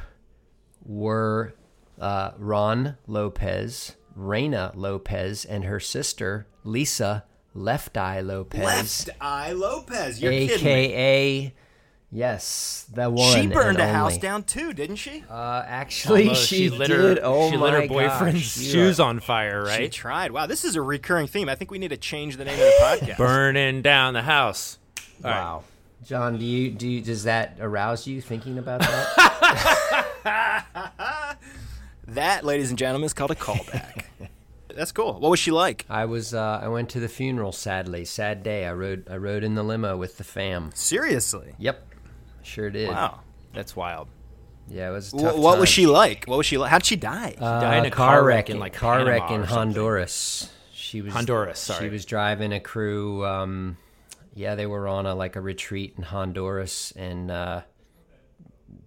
[0.83, 1.53] were
[1.99, 10.21] uh, Ron Lopez, Reina Lopez, and her sister Lisa Left Eye Lopez, Left Eye Lopez.
[10.21, 11.53] You're kidding me.
[12.11, 13.33] Aka yes, that one.
[13.33, 15.23] She burned and a house down too, didn't she?
[15.29, 16.47] Uh, actually, Almost.
[16.47, 17.17] she, lit did.
[17.17, 19.83] her, oh she my lit her boyfriend's you shoes are- on fire, Right?
[19.83, 20.31] She tried.
[20.31, 21.49] Wow, this is a recurring theme.
[21.49, 23.17] I think we need to change the name of the podcast.
[23.17, 24.77] Burning down the house.
[25.23, 25.39] All right.
[25.39, 25.63] Wow,
[26.05, 26.87] John, do you do?
[26.87, 30.15] You, does that arouse you thinking about that?
[32.13, 34.05] That, ladies and gentlemen, is called a callback.
[34.75, 35.19] That's cool.
[35.19, 35.85] What was she like?
[35.89, 36.33] I was.
[36.33, 37.51] Uh, I went to the funeral.
[37.51, 38.65] Sadly, sad day.
[38.65, 39.07] I rode.
[39.09, 40.71] I rode in the limo with the fam.
[40.73, 41.53] Seriously?
[41.59, 41.88] Yep,
[42.49, 42.89] sure did.
[42.89, 43.21] Wow.
[43.53, 44.07] That's wild.
[44.67, 45.13] Yeah, it was.
[45.13, 46.25] A Wh- tough what was she like?
[46.25, 46.69] What was she like?
[46.69, 47.35] How'd she die?
[47.39, 49.43] Uh, died in a car wreck in, in- like, car wreck in.
[49.43, 50.51] Honduras.
[50.73, 51.85] She was Honduras, sorry.
[51.85, 53.25] She was driving a crew.
[53.25, 53.77] Um,
[54.33, 57.61] yeah, they were on a like a retreat in Honduras and uh,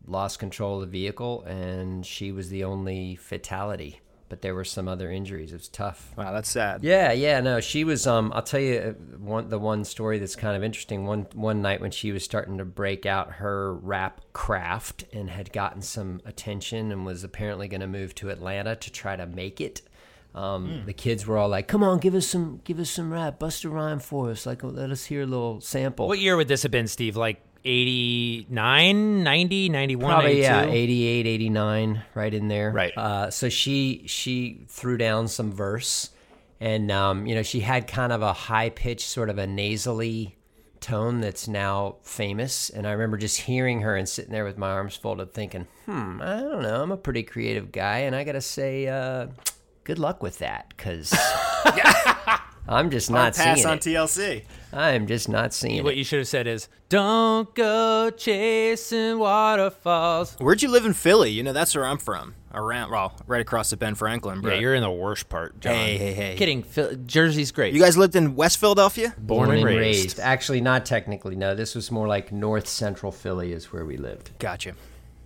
[0.07, 4.01] lost control of the vehicle, and she was the only fatality.
[4.33, 5.53] But there were some other injuries.
[5.53, 6.14] It was tough.
[6.16, 6.83] wow, that's sad.
[6.83, 8.07] Yeah, yeah, no, she was.
[8.07, 11.05] Um, I'll tell you uh, one the one story that's kind of interesting.
[11.05, 15.53] One one night when she was starting to break out her rap craft and had
[15.53, 19.61] gotten some attention and was apparently going to move to Atlanta to try to make
[19.61, 19.83] it.
[20.35, 23.38] Um, The kids were all like, "Come on, give us some, give us some rap,
[23.38, 24.47] bust a rhyme for us.
[24.47, 27.18] Like, let us hear a little sample." What year would this have been, Steve?
[27.18, 30.42] Like 89, 90, 91, Probably 92?
[30.42, 32.70] yeah, 88, 89, right in there.
[32.70, 32.96] Right.
[32.96, 36.11] Uh, so she she threw down some verse,
[36.61, 40.37] and um, you know she had kind of a high pitched, sort of a nasally
[40.81, 42.68] tone that's now famous.
[42.70, 46.20] And I remember just hearing her and sitting there with my arms folded, thinking, "Hmm,
[46.22, 46.83] I don't know.
[46.83, 49.29] I'm a pretty creative guy, and I gotta say, uh,
[49.85, 51.11] good luck with that, because."
[52.68, 53.81] I'm just not Pass seeing on it.
[53.83, 54.42] TLC.
[54.72, 55.96] I'm just not seeing What it.
[55.98, 61.31] you should have said is, "Don't go chasing waterfalls." Where'd you live in Philly?
[61.31, 62.35] You know, that's where I'm from.
[62.55, 64.40] Around, well, right across the Ben Franklin.
[64.42, 64.55] Bro.
[64.55, 65.75] Yeah, you're in the worst part, John.
[65.75, 66.35] Hey, hey, hey.
[66.37, 66.62] Kidding.
[66.62, 67.72] Phil- Jersey's great.
[67.75, 69.14] You guys lived in West Philadelphia?
[69.18, 70.20] born, and raised.
[70.20, 71.35] Actually, not technically.
[71.35, 74.33] No, this was more like North Central Philly is where we lived.
[74.38, 74.75] Gotcha.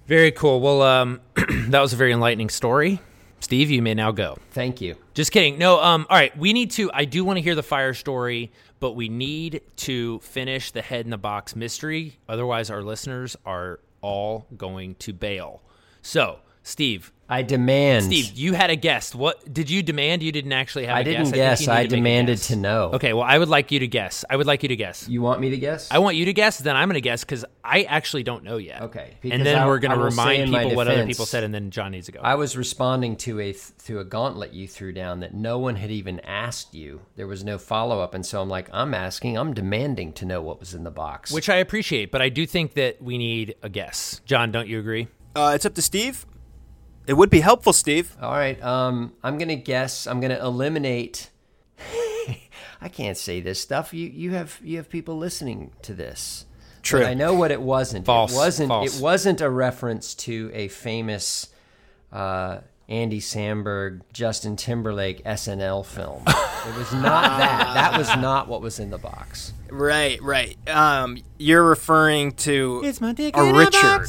[0.06, 0.60] Very cool.
[0.60, 1.20] Well, um,
[1.68, 3.00] that was a very enlightening story.
[3.46, 4.36] Steve, you may now go.
[4.50, 4.96] Thank you.
[5.14, 5.56] Just kidding.
[5.56, 6.36] No, um, all right.
[6.36, 6.90] We need to.
[6.92, 11.04] I do want to hear the fire story, but we need to finish the head
[11.04, 12.18] in the box mystery.
[12.28, 15.62] Otherwise, our listeners are all going to bail.
[16.02, 18.06] So, Steve, I demand.
[18.06, 19.14] Steve, you had a guess.
[19.14, 20.20] What did you demand?
[20.24, 20.96] You didn't actually have.
[20.96, 21.32] I a didn't guess.
[21.32, 21.58] guess.
[21.60, 22.46] think you I, to demanded guess.
[22.48, 22.90] to know.
[22.94, 23.12] Okay.
[23.12, 24.24] Well, I would like you to guess.
[24.28, 25.08] I would like you to guess.
[25.08, 25.88] You want me to guess?
[25.92, 26.58] I want you to guess.
[26.58, 28.82] Then I'm going to guess because I actually don't know yet.
[28.82, 31.44] Okay, And then I- we're going to remind in my people what other people said,
[31.44, 32.18] and then John needs to go.
[32.20, 33.52] I was responding to a
[33.84, 37.02] to a gauntlet you threw down that no one had even asked you.
[37.14, 40.42] There was no follow up, and so I'm like, I'm asking, I'm demanding to know
[40.42, 41.30] what was in the box.
[41.30, 44.20] which I appreciate, but I do think that we need a guess.
[44.24, 45.06] John, don't you agree?
[45.36, 46.26] Uh, it's up to Steve.
[47.06, 48.16] It would be helpful, Steve.
[48.20, 48.62] All right.
[48.62, 50.06] Um, I'm gonna guess.
[50.06, 51.30] I'm gonna eliminate.
[52.80, 53.94] I can't say this stuff.
[53.94, 56.46] You you have you have people listening to this.
[56.82, 57.00] True.
[57.00, 58.06] But I know what it wasn't.
[58.06, 58.32] False.
[58.32, 58.68] It wasn't.
[58.68, 58.98] False.
[58.98, 61.48] It wasn't a reference to a famous
[62.12, 66.22] uh, Andy Samberg, Justin Timberlake SNL film.
[66.26, 67.74] it was not that.
[67.74, 69.52] That was not what was in the box.
[69.68, 70.56] Right, right.
[70.68, 74.08] Um, you're referring to It's my dick a in a Richard.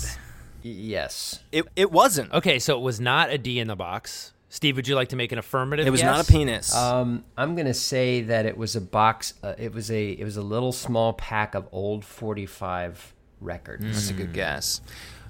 [0.58, 0.66] Box.
[0.66, 1.40] Y- yes.
[1.52, 2.32] It, it wasn't.
[2.34, 4.34] Okay, so it was not a D in the box.
[4.50, 5.86] Steve, would you like to make an affirmative?
[5.86, 6.74] It was not a penis.
[6.74, 9.34] Um, I'm gonna say that it was a box.
[9.44, 13.84] Uh, it was a it was a little small pack of old 45 records.
[13.86, 14.82] That's a good guess.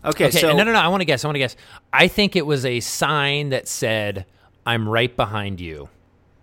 [0.05, 0.79] Okay, Okay, so no, no, no.
[0.79, 1.25] I want to guess.
[1.25, 1.55] I want to guess.
[1.91, 4.25] I think it was a sign that said,
[4.67, 5.89] "I'm right behind you,"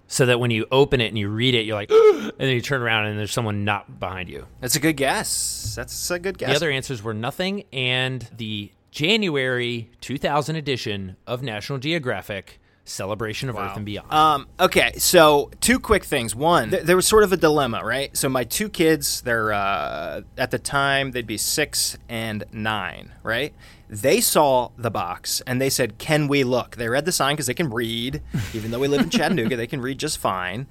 [0.07, 2.61] so that when you open it and you read it, you're like, and then you
[2.61, 4.47] turn around and there's someone not behind you.
[4.61, 5.75] that's a good guess.
[5.77, 6.51] That's a good guess.
[6.51, 13.57] The other answers were nothing, and the January 2000 edition of National Geographic Celebration of
[13.57, 14.13] Earth and Beyond.
[14.13, 16.35] Um, okay, so two quick things.
[16.35, 18.15] One, th- there was sort of a dilemma, right?
[18.17, 23.55] So my two kids, they're uh, at the time they'd be six and nine, right?
[23.89, 27.47] They saw the box and they said, "Can we look?" They read the sign because
[27.47, 28.21] they can read,
[28.53, 30.67] even though we live in Chattanooga, they can read just fine.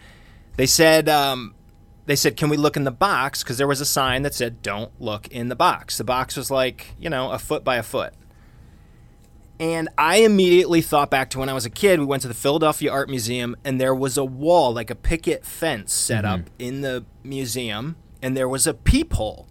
[0.56, 1.56] They said, um,
[2.06, 4.62] "They said, can we look in the box?" Because there was a sign that said,
[4.62, 7.84] "Don't look in the box." The box was like, you know, a foot by a
[7.84, 8.14] foot.
[9.64, 11.98] And I immediately thought back to when I was a kid.
[11.98, 15.46] We went to the Philadelphia Art Museum, and there was a wall, like a picket
[15.46, 16.50] fence, set up mm-hmm.
[16.60, 19.48] in the museum, and there was a peephole.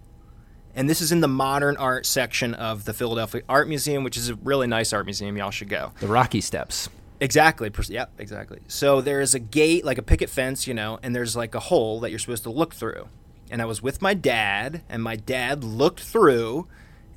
[0.75, 4.29] And this is in the modern art section of the Philadelphia Art Museum, which is
[4.29, 5.35] a really nice art museum.
[5.35, 5.93] Y'all should go.
[5.99, 6.89] the Rocky Steps.
[7.19, 7.71] Exactly.
[7.89, 8.59] Yep, exactly.
[8.67, 11.59] So there is a gate, like a picket fence, you know, and there's like a
[11.59, 13.07] hole that you're supposed to look through.
[13.49, 16.67] And I was with my dad, and my dad looked through,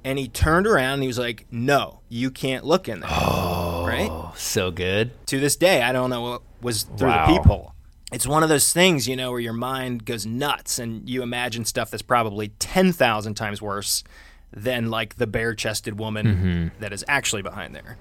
[0.07, 3.85] and he turned around and he was like, "No, you can't look in there." Oh,
[3.87, 4.09] right?
[4.09, 5.11] Oh, so good.
[5.27, 7.27] To this day, I don't know what was through Wow.
[7.27, 7.75] the peephole.
[8.13, 11.65] It's one of those things, you know, where your mind goes nuts and you imagine
[11.65, 14.05] stuff that's probably ten thousand times worse
[14.53, 16.81] than like the bare-chested woman mm-hmm.
[16.81, 17.99] that is actually behind there.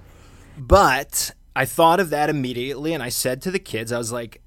[0.56, 4.40] But I thought of that immediately and I said to the kids, I was like,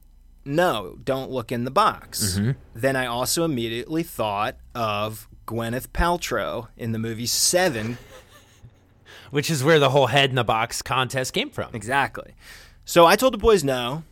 [0.45, 2.37] no, don't look in the box.
[2.39, 2.51] Mm-hmm.
[2.73, 7.97] Then I also immediately thought of Gwyneth Paltrow in the movie Seven.
[9.31, 11.73] Which is where the whole head in the box contest came from.
[11.73, 12.35] Exactly.
[12.85, 14.03] So I told the boys no.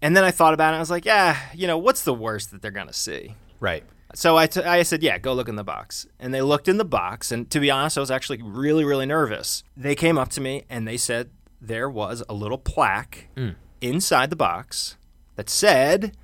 [0.00, 0.76] And then I thought about it.
[0.76, 3.34] I was like, yeah, you know, what's the worst that they're going to see?
[3.58, 3.82] Right.
[4.14, 6.06] So I, t- I said, yeah, go look in the box.
[6.20, 7.32] And they looked in the box.
[7.32, 9.64] And to be honest, I was actually really, really nervous.
[9.76, 13.56] They came up to me and they said there was a little plaque mm.
[13.80, 14.96] inside the box
[15.34, 16.16] that said,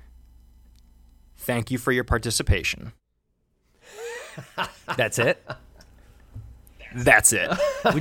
[1.35, 2.93] thank you for your participation.
[4.97, 5.45] That's it.
[6.95, 7.51] That's it.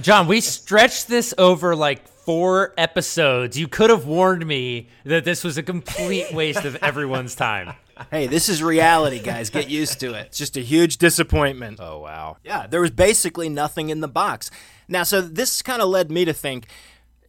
[0.02, 3.58] John, we stretched this over like four episodes.
[3.58, 7.74] You could have warned me that this was a complete waste of everyone's time.
[8.10, 9.50] hey, this is reality, guys.
[9.50, 10.26] Get used to it.
[10.26, 11.78] It's just a huge disappointment.
[11.80, 12.36] Oh, wow.
[12.44, 14.50] Yeah, there was basically nothing in the box.
[14.88, 16.66] Now, so this kind of led me to think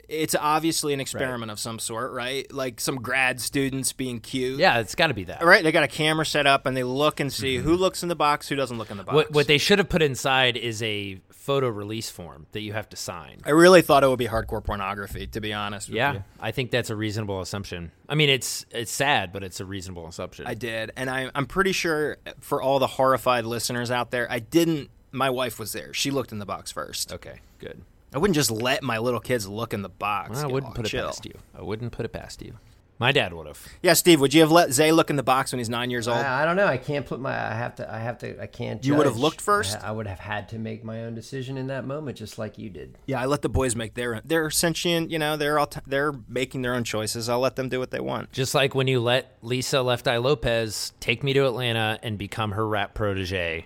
[0.10, 2.52] it's obviously an experiment of some sort, right?
[2.52, 4.60] Like some grad students being cute.
[4.60, 5.44] Yeah, it's got to be that.
[5.44, 5.64] Right?
[5.64, 7.68] They got a camera set up and they look and see mm-hmm.
[7.68, 9.16] who looks in the box, who doesn't look in the box.
[9.16, 12.88] What, what they should have put inside is a photo release form that you have
[12.90, 13.42] to sign.
[13.46, 16.24] I really thought it would be hardcore pornography, to be honest with Yeah, you.
[16.40, 17.92] I think that's a reasonable assumption.
[18.08, 20.48] I mean, it's it's sad, but it's a reasonable assumption.
[20.48, 20.92] I did.
[20.96, 24.90] And I, I'm pretty sure for all the horrified listeners out there, I didn't.
[25.12, 25.94] My wife was there.
[25.94, 27.14] She looked in the box first.
[27.14, 27.82] okay, good.
[28.14, 30.44] I wouldn't just let my little kids look in the box.
[30.44, 31.38] I wouldn't know, put it past you.
[31.58, 32.54] I wouldn't put it past you.
[33.00, 33.68] My dad would have.
[33.82, 36.08] Yeah, Steve, would you have let Zay look in the box when he's nine years
[36.08, 36.20] old?
[36.20, 36.68] I, I don't know.
[36.68, 37.32] I can't put my.
[37.32, 37.92] I have to.
[37.92, 38.42] I have to.
[38.42, 38.86] I can't.
[38.86, 39.78] You would have looked first?
[39.84, 42.58] I, I would have had to make my own decision in that moment, just like
[42.58, 42.98] you did.
[43.08, 46.14] Yeah, I let the boys make their they're sentient, you know, they're all t- they're
[46.28, 47.30] making their own choices.
[47.30, 48.32] I'll let them do what they want.
[48.32, 52.52] Just like when you let Lisa Left Eye Lopez take me to Atlanta and become
[52.52, 53.66] her rap protege,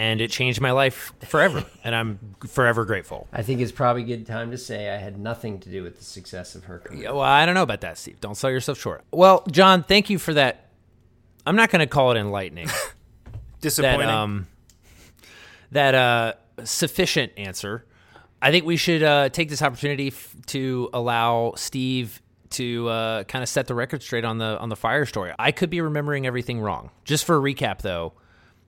[0.00, 3.28] and it changed my life forever, and I'm forever grateful.
[3.34, 5.98] I think it's probably a good time to say I had nothing to do with
[5.98, 7.02] the success of her career.
[7.02, 8.18] Yeah, Well, I don't know about that, Steve.
[8.18, 9.04] Don't sell yourself short.
[9.12, 10.70] Well, John, thank you for that.
[11.44, 12.68] I'm not going to call it enlightening.
[13.60, 14.00] Disappointing.
[14.00, 14.46] that um
[15.72, 16.32] that uh
[16.64, 17.84] sufficient answer.
[18.40, 23.42] I think we should uh, take this opportunity f- to allow Steve to uh, kind
[23.42, 25.34] of set the record straight on the on the fire story.
[25.38, 26.88] I could be remembering everything wrong.
[27.04, 28.14] Just for a recap, though,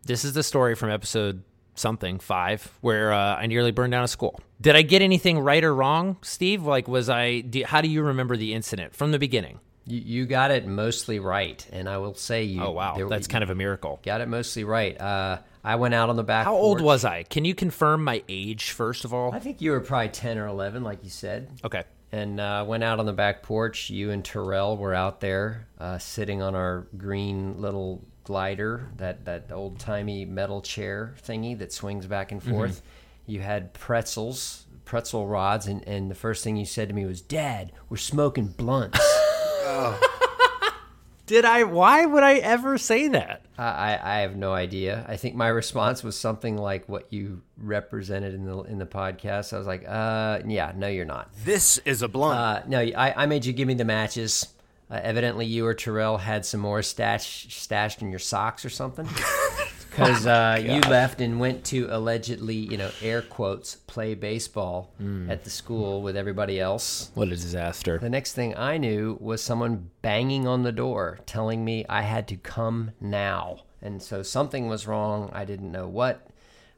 [0.04, 1.42] this is the story from episode
[1.74, 4.40] something five where uh, I nearly burned down a school.
[4.60, 6.62] Did I get anything right or wrong, Steve?
[6.64, 7.40] Like, was I?
[7.40, 9.58] Do, how do you remember the incident from the beginning?
[9.84, 12.62] You, you got it mostly right, and I will say you.
[12.62, 14.00] Oh wow, there- that's kind of a miracle.
[14.04, 15.00] got it mostly right.
[15.00, 16.44] Uh, I went out on the back.
[16.44, 17.22] How old was I?
[17.24, 19.32] Can you confirm my age first of all?
[19.34, 21.48] I think you were probably ten or eleven, like you said.
[21.64, 21.82] Okay.
[22.12, 23.88] and uh, went out on the back porch.
[23.90, 29.50] You and Terrell were out there uh, sitting on our green little glider, that, that
[29.52, 32.82] old timey metal chair thingy that swings back and forth.
[33.26, 37.20] You had pretzels, pretzel rods, and, and the first thing you said to me was,
[37.20, 38.98] Dad, we're smoking blunts.
[41.26, 41.62] Did I?
[41.62, 43.46] Why would I ever say that?
[43.56, 45.06] I, I I have no idea.
[45.08, 49.52] I think my response was something like what you represented in the in the podcast.
[49.52, 51.30] I was like, uh, yeah, no, you're not.
[51.44, 52.38] this is a blunt.
[52.38, 54.48] Uh, no, I, I made you give me the matches.
[54.92, 59.08] Uh, evidently, you or Terrell had some more stash, stashed in your socks or something.
[59.92, 64.92] because uh, you left and went to allegedly, you know, air quotes, play baseball
[65.30, 67.10] at the school with everybody else.
[67.14, 67.98] What a disaster.
[67.98, 72.28] The next thing I knew was someone banging on the door telling me I had
[72.28, 73.60] to come now.
[73.82, 75.30] And so something was wrong.
[75.32, 76.26] I didn't know what.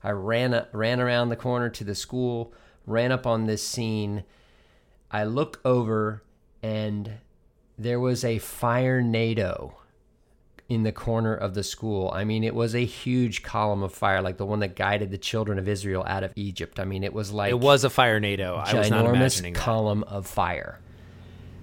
[0.02, 2.52] I ran ran around the corner to the school,
[2.86, 4.24] ran up on this scene.
[5.10, 6.22] I look over
[6.62, 7.12] and
[7.78, 9.72] there was a firenado
[10.68, 12.10] in the corner of the school.
[12.14, 15.18] I mean, it was a huge column of fire, like the one that guided the
[15.18, 16.80] children of Israel out of Egypt.
[16.80, 18.56] I mean, it was like It was a firenado.
[18.56, 19.60] I was not ginormous imagining that.
[19.60, 20.80] column of fire.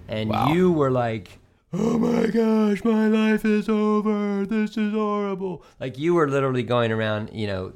[0.08, 0.54] And Wow.
[0.54, 1.40] you were like,
[1.74, 4.46] "Oh my gosh, my life is over.
[4.46, 7.74] This is horrible." Like you were literally going around, you know,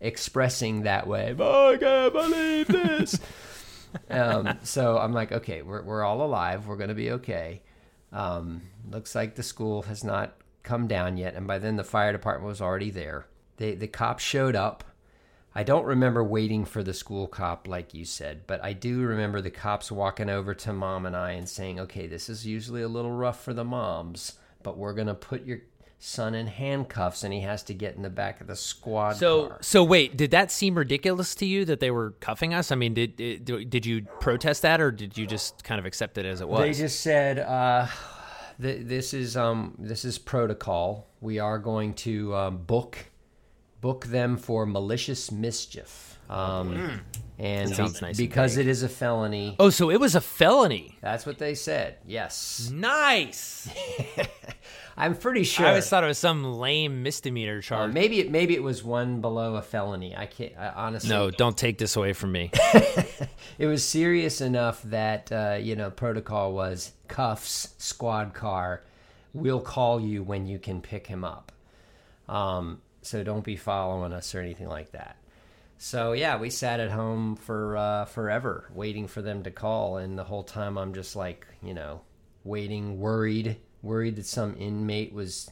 [0.00, 1.34] expressing that way.
[1.38, 3.18] Oh, I can't believe this.
[4.10, 6.66] um, so I'm like, okay, we're we're all alive.
[6.66, 7.62] We're gonna be okay.
[8.12, 12.12] Um, looks like the school has not come down yet, and by then the fire
[12.12, 13.26] department was already there.
[13.56, 14.84] They the cops showed up.
[15.54, 19.40] I don't remember waiting for the school cop like you said, but I do remember
[19.40, 22.88] the cops walking over to mom and I and saying, "Okay, this is usually a
[22.88, 25.60] little rough for the moms, but we're gonna put your
[25.98, 29.48] son in handcuffs, and he has to get in the back of the squad So,
[29.48, 32.70] car." so wait, did that seem ridiculous to you that they were cuffing us?
[32.70, 36.18] I mean, did did, did you protest that, or did you just kind of accept
[36.18, 36.60] it as it was?
[36.60, 37.86] They just said, uh,
[38.60, 41.06] th- "This is um, this is protocol.
[41.20, 42.98] We are going to um, book
[43.80, 47.00] book them for malicious mischief." Um,
[47.38, 48.66] And Sounds be- nice because vague.
[48.66, 50.96] it is a felony, oh, so it was a felony.
[51.02, 51.96] that's what they said.
[52.06, 53.68] Yes, Nice.
[54.98, 55.66] I'm pretty sure.
[55.66, 57.92] I always thought it was some lame misdemeanor Uh, charge.
[57.92, 60.16] maybe it maybe it was one below a felony.
[60.16, 61.10] I can't I, honestly.
[61.10, 62.50] no, don't take this away from me.
[63.58, 68.82] it was serious enough that uh, you know protocol was cuffs, squad car.
[69.34, 71.52] We'll call you when you can pick him up.
[72.28, 75.16] Um, so don't be following us or anything like that.
[75.78, 80.18] So yeah, we sat at home for uh, forever waiting for them to call, and
[80.18, 82.00] the whole time I'm just like you know
[82.44, 85.50] waiting, worried, worried that some inmate was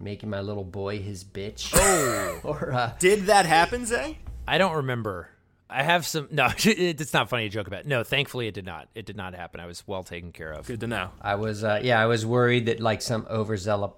[0.00, 1.70] making my little boy his bitch.
[1.74, 4.18] Oh, or uh, Did that happen, Zay?
[4.46, 5.30] I don't remember.
[5.68, 6.28] I have some.
[6.30, 7.86] No, it's not funny to joke about.
[7.86, 8.88] No, thankfully it did not.
[8.94, 9.60] It did not happen.
[9.60, 10.66] I was well taken care of.
[10.66, 11.10] Good to know.
[11.20, 13.92] I was, uh, yeah, I was worried that like some overzealous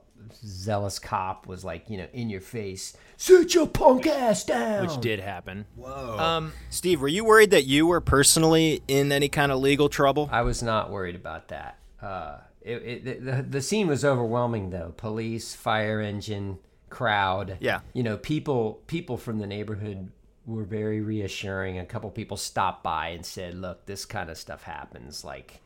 [0.45, 4.87] zealous cop was like, you know, in your face, sit your punk ass down.
[4.87, 5.67] Which did happen.
[5.77, 6.19] Whoa.
[6.19, 10.29] Um, Steve, were you worried that you were personally in any kind of legal trouble?
[10.33, 11.79] I was not worried about that.
[12.01, 14.93] Uh, it, it, the, the scene was overwhelming though.
[14.97, 16.59] Police, fire engine,
[16.91, 17.59] crowd.
[17.61, 17.81] Yeah.
[17.93, 20.11] You know, people people from the neighborhood
[20.47, 21.79] were very reassuring.
[21.79, 25.61] A couple people stopped by and said, "Look, this kind of stuff happens." Like,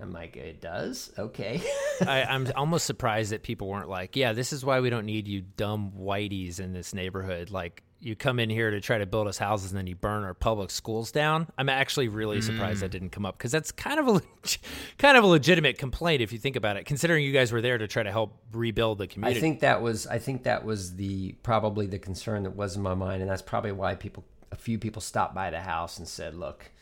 [0.00, 1.12] I'm like, "It does?
[1.18, 1.60] Okay."
[2.02, 5.26] I, I'm almost surprised that people weren't like, "Yeah, this is why we don't need
[5.26, 9.28] you dumb whiteys in this neighborhood." Like, you come in here to try to build
[9.28, 11.46] us houses and then you burn our public schools down.
[11.56, 12.92] I'm actually really surprised that mm.
[12.92, 14.22] didn't come up because that's kind of a
[14.98, 17.78] kind of a legitimate complaint if you think about it, considering you guys were there
[17.78, 20.96] to try to help rebuild the community, I think that was I think that was
[20.96, 24.56] the probably the concern that was in my mind, and that's probably why people a
[24.56, 26.72] few people stopped by the house and said, "Look,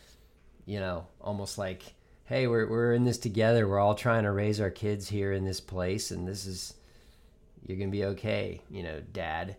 [0.65, 1.83] you know, almost like,
[2.25, 3.67] hey, we're we're in this together.
[3.67, 6.73] We're all trying to raise our kids here in this place, and this is
[7.67, 9.55] you're gonna be okay, you know, Dad."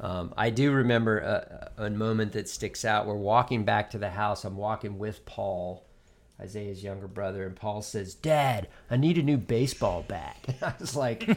[0.00, 3.06] Um, I do remember a, a moment that sticks out.
[3.06, 4.44] We're walking back to the house.
[4.44, 5.86] I'm walking with Paul,
[6.40, 10.96] Isaiah's younger brother, and Paul says, "Dad, I need a new baseball bat." I was
[10.96, 11.28] like,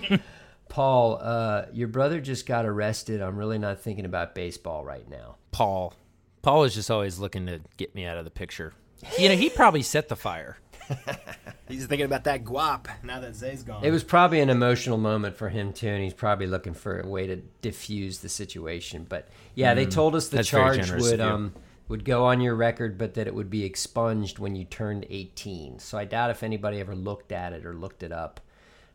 [0.69, 3.21] "Paul, uh, your brother just got arrested.
[3.21, 5.93] I'm really not thinking about baseball right now." Paul,
[6.41, 8.73] Paul was just always looking to get me out of the picture.
[9.19, 10.57] You know, he probably set the fire.
[11.67, 13.83] He's thinking about that guap now that Zay's gone.
[13.83, 17.07] It was probably an emotional moment for him too, and he's probably looking for a
[17.07, 19.05] way to diffuse the situation.
[19.07, 21.53] But yeah, they told us the charge would um
[21.89, 25.79] would go on your record, but that it would be expunged when you turned 18.
[25.79, 28.41] So I doubt if anybody ever looked at it or looked it up.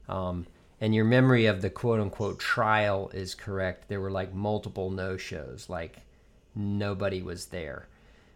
[0.09, 0.47] Um,
[0.81, 3.89] and your memory of the quote unquote trial is correct.
[3.89, 5.99] There were like multiple no shows, like
[6.55, 7.89] nobody was there.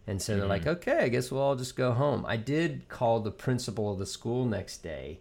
[0.07, 0.71] And so they're like, mm-hmm.
[0.71, 2.25] okay, I guess we'll all just go home.
[2.27, 5.21] I did call the principal of the school next day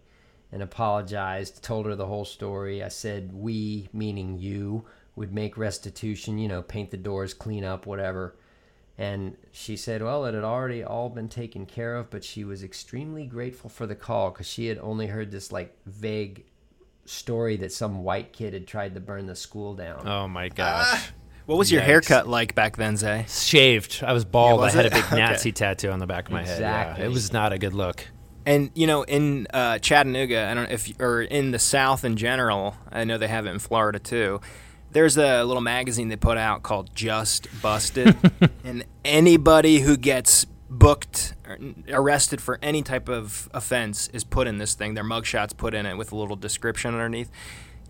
[0.52, 2.82] and apologized, told her the whole story.
[2.82, 4.84] I said, we, meaning you,
[5.16, 8.36] would make restitution, you know, paint the doors, clean up, whatever.
[8.98, 12.62] And she said, well, it had already all been taken care of, but she was
[12.62, 16.44] extremely grateful for the call because she had only heard this like vague
[17.04, 20.06] story that some white kid had tried to burn the school down.
[20.06, 20.86] Oh my gosh.
[20.90, 21.10] Ah.
[21.46, 21.86] What was your Yikes.
[21.86, 23.24] haircut like back then, Zay?
[23.28, 24.02] Shaved.
[24.06, 24.60] I was bald.
[24.60, 24.92] Yeah, was I had it?
[24.92, 25.16] a big Okay.
[25.16, 26.60] Nazi tattoo on the back of my head.
[26.60, 28.06] Yeah, it was not a good look.
[28.44, 32.16] And you know, in uh, Chattanooga, I don't know if or in the South in
[32.16, 34.40] general, I know they have it in Florida too.
[34.92, 38.16] there's a little magazine they put out called Just Busted,
[38.64, 41.58] and anybody who gets booked or
[41.90, 44.94] arrested for any type of offense is put in this thing.
[44.94, 47.30] Their mugshots put in it with a little description underneath.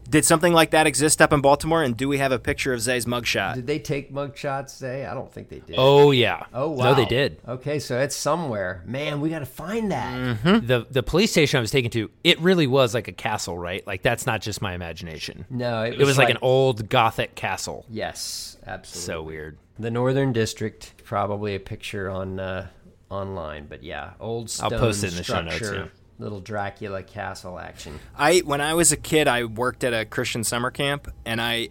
[0.08, 1.82] Did something like that exist up in Baltimore?
[1.82, 3.54] And do we have a picture of Zay's mugshot?
[3.54, 4.76] Did they take mugshots?
[4.78, 5.04] Zay?
[5.06, 5.76] I don't think they did.
[5.78, 6.44] Oh yeah.
[6.52, 6.86] Oh wow.
[6.86, 7.40] No, they did.
[7.46, 8.82] Okay, so it's somewhere.
[8.86, 10.14] Man, we got to find that.
[10.14, 10.66] Mm-hmm.
[10.66, 13.86] The the police station I was taken to, it really was like a castle, right?
[13.86, 15.44] Like that's not just my imagination.
[15.50, 17.84] No, it It was, was like, an old gothic castle.
[17.88, 19.06] Yes, absolutely.
[19.06, 19.58] So weird.
[19.78, 22.68] The Northern District, probably a picture on uh,
[23.10, 25.88] online, but yeah, old stone I'll post it in the show notes, structure, yeah.
[26.18, 27.98] Little Dracula castle action.
[28.16, 31.68] I when I was a kid, I worked at a Christian summer camp, and I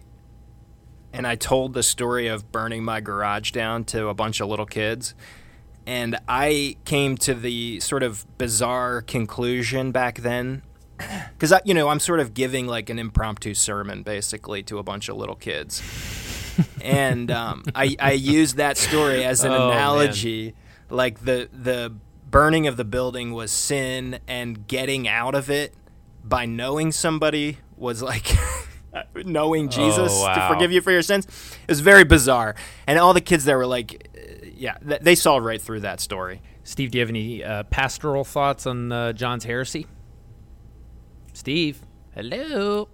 [1.12, 4.66] and I told the story of burning my garage down to a bunch of little
[4.66, 5.14] kids.
[5.86, 10.62] And I came to the sort of bizarre conclusion back then,
[10.98, 15.08] because you know I'm sort of giving like an impromptu sermon basically to a bunch
[15.08, 15.82] of little kids,
[16.82, 19.76] and um, I I used that story as an Oh, man.
[19.76, 20.54] analogy,
[20.90, 21.94] like the the
[22.36, 25.72] burning of the building was sin, and getting out of it
[26.22, 28.30] by knowing somebody was like
[29.24, 31.24] knowing Jesus Oh, to forgive you for your sins.
[31.24, 32.54] It was very bizarre,
[32.86, 36.42] and all the kids there were like, uh, yeah, they saw right through that story.
[36.62, 39.86] Steve, do you have any uh, pastoral thoughts on uh, John's heresy?
[41.32, 42.90] Steve, hello.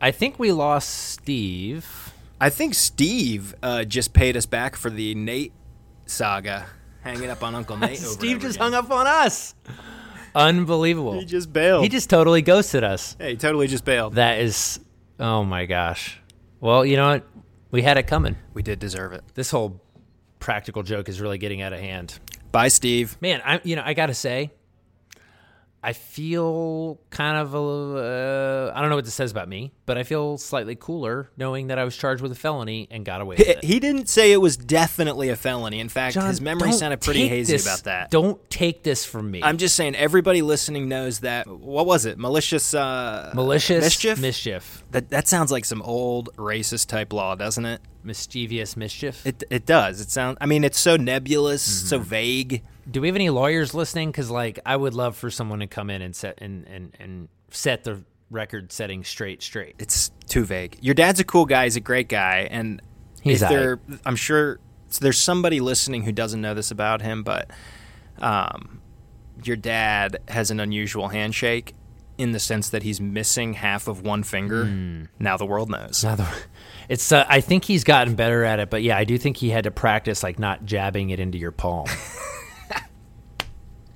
[0.00, 2.14] I think we lost Steve.
[2.40, 5.52] I think Steve uh, just paid us back for the Nate
[6.06, 6.64] saga,
[7.02, 7.98] hanging up on Uncle Nate.
[7.98, 8.72] over Steve just again.
[8.72, 9.54] hung up on us.
[10.34, 11.18] Unbelievable.
[11.18, 11.82] He just bailed.
[11.82, 13.16] He just totally ghosted us.
[13.18, 14.14] hey, he totally just bailed.
[14.14, 14.78] That is,
[15.18, 16.20] oh my gosh.
[16.60, 17.26] Well, you know what?
[17.70, 18.36] We had it coming.
[18.54, 19.24] we did deserve it.
[19.34, 19.80] This whole
[20.38, 22.18] practical joke is really getting out of hand.
[22.52, 23.16] Bye, Steve.
[23.20, 24.50] Man, I you know I gotta say,
[25.82, 29.96] I feel kind of a uh, I don't know what this says about me, but
[29.96, 33.36] I feel slightly cooler knowing that I was charged with a felony and got away
[33.36, 33.64] with He, it.
[33.64, 35.80] he didn't say it was definitely a felony.
[35.80, 38.10] In fact, John, his memory sounded pretty hazy this- about that.
[38.10, 39.42] Don't take this from me.
[39.42, 41.46] I'm just saying, everybody listening knows that.
[41.46, 42.18] What was it?
[42.18, 42.74] Malicious.
[42.74, 44.20] Uh, malicious mischief.
[44.20, 47.80] mischief, that that sounds like some old racist type law, doesn't it?
[48.02, 49.24] Mischievous mischief.
[49.26, 50.00] It it does.
[50.00, 50.38] It sounds.
[50.40, 51.86] I mean, it's so nebulous, Mm-hmm.
[51.88, 52.62] so vague.
[52.90, 54.10] Do we have any lawyers listening?
[54.10, 57.28] Because like I would love for someone to come in and set and and and
[57.50, 59.74] set the record setting straight straight.
[59.78, 60.78] It's too vague.
[60.80, 61.64] Your dad's a cool guy.
[61.64, 62.80] He's a great guy, and
[63.22, 64.58] He's there, I'm sure
[65.00, 67.50] there's somebody listening who doesn't know this about him, but
[68.18, 68.80] um,
[69.44, 71.74] your dad has an unusual handshake
[72.18, 74.64] in the sense that he's missing half of one finger.
[74.66, 75.04] Hmm.
[75.18, 76.02] Now the world knows.
[76.04, 76.28] Now the-
[76.90, 77.12] It's.
[77.12, 79.62] Uh, I think he's gotten better at it, but yeah, I do think he had
[79.64, 81.86] to practice like not jabbing it into your palm.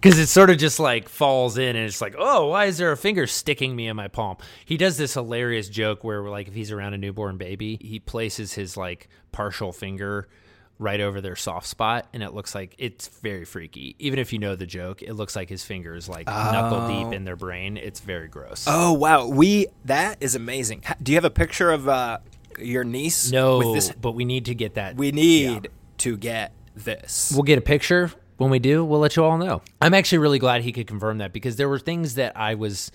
[0.01, 2.93] Because it sort of just like falls in, and it's like, oh, why is there
[2.93, 4.37] a finger sticking me in my palm?
[4.67, 8.53] He does this hilarious joke where, like, if he's around a newborn baby, he places
[8.53, 10.29] his like partial finger
[10.79, 13.97] right over their soft spot, and it looks like it's very freaky.
[13.99, 17.15] Even if you know the joke, it looks like his finger is like knuckle deep
[17.15, 17.79] in their brain.
[17.79, 18.67] It's very gross.
[18.69, 20.83] Oh wow, we that is amazing.
[21.03, 22.19] Do you have a picture of uh,
[22.59, 23.31] your niece?
[23.31, 23.93] no, with this.
[23.93, 24.97] but we need to get that.
[24.97, 27.33] We need to get this.
[27.35, 28.11] We'll get a picture.
[28.37, 29.63] When we do, we'll let you all know.
[29.81, 32.91] I'm actually really glad he could confirm that because there were things that I was.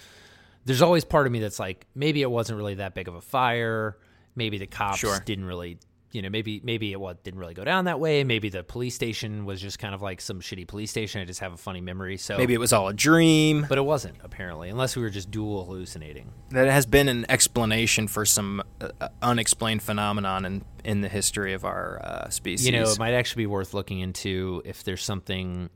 [0.65, 3.21] There's always part of me that's like, maybe it wasn't really that big of a
[3.21, 3.97] fire.
[4.35, 5.19] Maybe the cops Sure.
[5.25, 5.77] didn't really,
[6.11, 8.23] you know, maybe maybe it wa- didn't really go down that way.
[8.23, 11.21] Maybe the police station was just kind of like some shitty police station.
[11.21, 12.17] I just have a funny memory.
[12.17, 13.65] So Maybe it was all a dream.
[13.69, 16.31] but it wasn't apparently, unless we were just dual hallucinating.
[16.49, 21.53] That has been an explanation for some uh, uh, unexplained phenomenon in in the history
[21.53, 22.65] of our uh, species.
[22.65, 25.69] You know, it might actually be worth looking into if there's something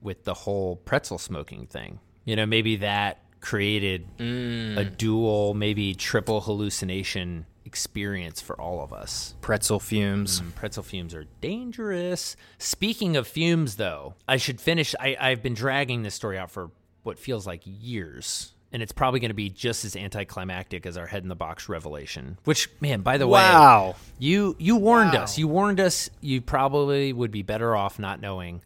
[0.00, 1.98] with the whole pretzel smoking thing.
[2.24, 9.34] You know, maybe that created a dual, maybe triple hallucination experience for all of us.
[9.40, 10.40] pretzel fumes.
[10.40, 12.34] Mm, Pretzel fumes are dangerous.
[12.58, 14.92] Speaking of fumes, though, I should finish.
[14.98, 16.72] I, I've been dragging this story out for
[17.04, 18.52] what feels like years.
[18.72, 21.68] And it's probably going to be just as anticlimactic as our head in the box
[21.68, 22.38] revelation.
[22.44, 23.94] Which, man, by the way, Wow.
[24.18, 25.22] you you warned Wow.
[25.22, 25.38] us.
[25.38, 26.10] You warned us.
[26.20, 28.62] You probably would be better off not knowing.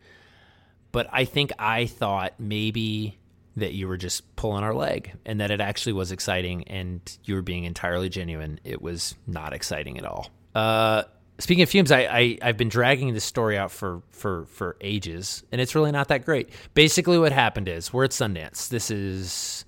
[0.93, 3.19] But I think I thought maybe
[3.57, 7.35] that you were just pulling our leg and that it actually was exciting and you
[7.35, 8.59] were being entirely genuine.
[8.65, 10.31] It was not exciting at all.
[10.55, 11.05] Uh,
[11.39, 15.43] speaking of fumes, I, I I've been dragging this story out for for for ages,
[15.53, 16.51] and it's really not that great.
[16.75, 18.69] Basically, what happened is we're at Sundance.
[18.69, 19.65] This is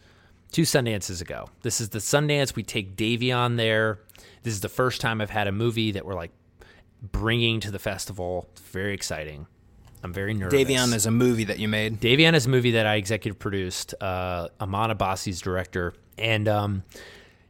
[0.53, 1.49] two Sundances ago.
[1.63, 2.55] This is the Sundance.
[2.55, 4.01] We take Dayveon there.
[4.43, 6.33] This is the first time I've had a movie that we're like
[7.03, 8.49] bringing to the festival.
[8.53, 9.47] It's very exciting.
[10.03, 10.59] I'm very nervous.
[10.59, 12.01] Dayveon is a movie that you made.
[12.01, 13.95] Dayveon is a movie that I executive produced.
[14.01, 16.83] Uh, Amman Abbasi's director, and um,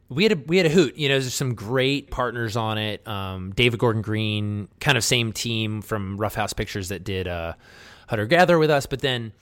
[0.09, 0.97] we had a we had a hoot.
[0.97, 3.07] You know, there's some great partners on it.
[3.07, 7.53] Um, David Gordon Green, kind of same team from Rough House Pictures that did uh,
[8.07, 9.33] Hunter Gatherer with us, but then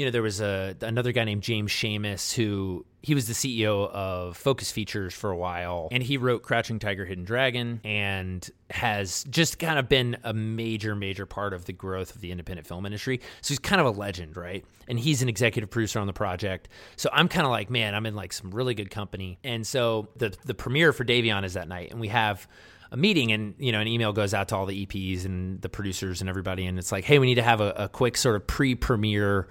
[0.00, 3.86] you know, there was a another guy named James Schamus who he was the CEO
[3.90, 9.24] of Focus Features for a while, and he wrote Crouching Tiger, Hidden Dragon, and has
[9.24, 12.86] just kind of been a major, major part of the growth of the independent film
[12.86, 13.20] industry.
[13.42, 14.64] So he's kind of a legend, right?
[14.88, 16.70] And he's an executive producer on the project.
[16.96, 19.38] So I'm kind of like, man, I'm in like some really good company.
[19.44, 22.48] And so the the premiere for Dayveon is that night, and we have
[22.90, 25.68] a meeting and you know an email goes out to all the EPs and the
[25.68, 28.34] producers and everybody and it's like hey we need to have a, a quick sort
[28.34, 29.46] of pre-premiere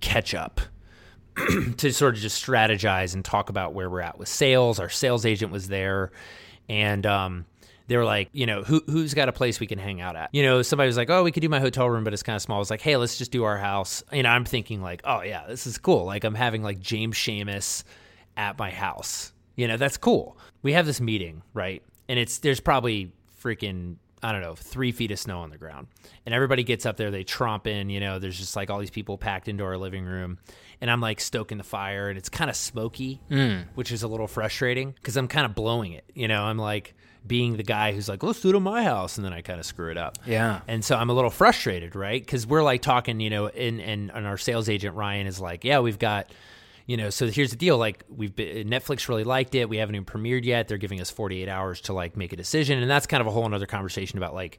[0.00, 0.60] catch up
[1.76, 4.78] to sort of just strategize and talk about where we're at with sales.
[4.78, 6.12] Our sales agent was there,
[6.68, 7.44] and um,
[7.86, 10.30] they were like, you know, who who's got a place we can hang out at?
[10.32, 12.36] You know, somebody was like, oh, we could do my hotel room, but it's kind
[12.36, 12.56] of small.
[12.56, 14.02] I was like, hey, let's just do our house.
[14.12, 16.04] You know, I'm thinking like, oh yeah, this is cool.
[16.04, 17.84] Like I'm having like James Schamus
[18.36, 19.32] at my house.
[19.56, 20.38] You know, that's cool.
[20.62, 21.82] We have this meeting, right?
[22.08, 25.86] And it's there's probably freaking I don't know, three feet of snow on the ground.
[26.24, 28.88] And everybody gets up there, they tromp in, you know, there's just like all these
[28.88, 30.38] people packed into our living room.
[30.80, 33.66] And I'm like stoking the fire and it's kind of smoky, mm.
[33.74, 36.04] which is a little frustrating because I'm kind of blowing it.
[36.14, 36.94] You know, I'm like
[37.26, 39.18] being the guy who's like, let's do it in my house.
[39.18, 40.16] And then I kind of screw it up.
[40.24, 40.62] Yeah.
[40.66, 42.20] And so I'm a little frustrated, right?
[42.20, 45.64] Because we're like talking, you know, and, and, and our sales agent, Ryan, is like,
[45.64, 46.30] yeah, we've got
[46.86, 49.68] you know so here's the deal like we've been, netflix really liked it.
[49.68, 50.68] We haven't even premiered yet.
[50.68, 52.80] They're giving us 48 hours to like make a decision.
[52.80, 54.58] And that's kind of a whole another conversation about like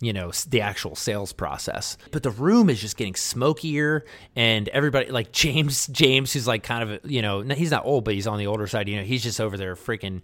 [0.00, 1.96] you know the actual sales process.
[2.12, 4.04] But the room is just getting smokier
[4.34, 8.14] and everybody like james james who's like kind of you know he's not old but
[8.14, 10.22] he's on the older side you know he's just over there freaking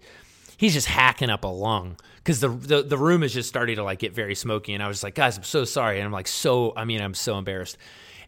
[0.57, 1.97] he's just hacking up a lung.
[2.17, 4.73] Because the, the the room is just starting to like get very smoky.
[4.73, 5.97] And i was just like guys i'm so sorry.
[5.97, 7.77] And i'm like so i mean i'm so embarrassed.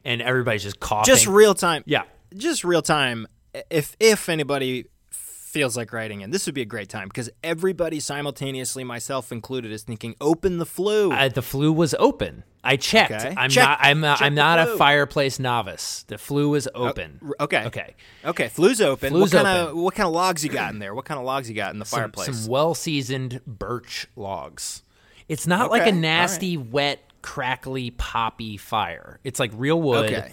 [0.04, 1.12] And everybody's just coughing.
[1.12, 1.84] Just real time.
[1.86, 2.04] Yeah
[2.36, 3.28] just real time.
[3.70, 8.00] If if anybody feels like writing in, this would be a great time because everybody
[8.00, 11.12] simultaneously, myself included, is thinking open the flue.
[11.12, 12.44] Uh, the flue was open.
[12.64, 13.12] I checked.
[13.12, 13.34] Okay.
[13.38, 13.78] I'm Check- not.
[13.82, 14.02] I'm.
[14.02, 16.04] check I'm the not a fireplace novice.
[16.08, 17.20] The flue was open.
[17.24, 17.66] R- okay.
[17.66, 17.96] Okay.
[18.26, 18.48] Okay.
[18.50, 19.12] Flue's open.
[19.12, 19.82] Flue's what kind of open.
[19.84, 20.94] what kind of logs you got in there?
[20.96, 22.36] What kind of logs you got in the Some, fireplace?
[22.38, 24.82] some well-seasoned birch logs.
[25.30, 29.20] It's not like a nasty, wet, crackly, poppy fire.
[29.24, 30.06] It's like real wood.
[30.12, 30.32] okay.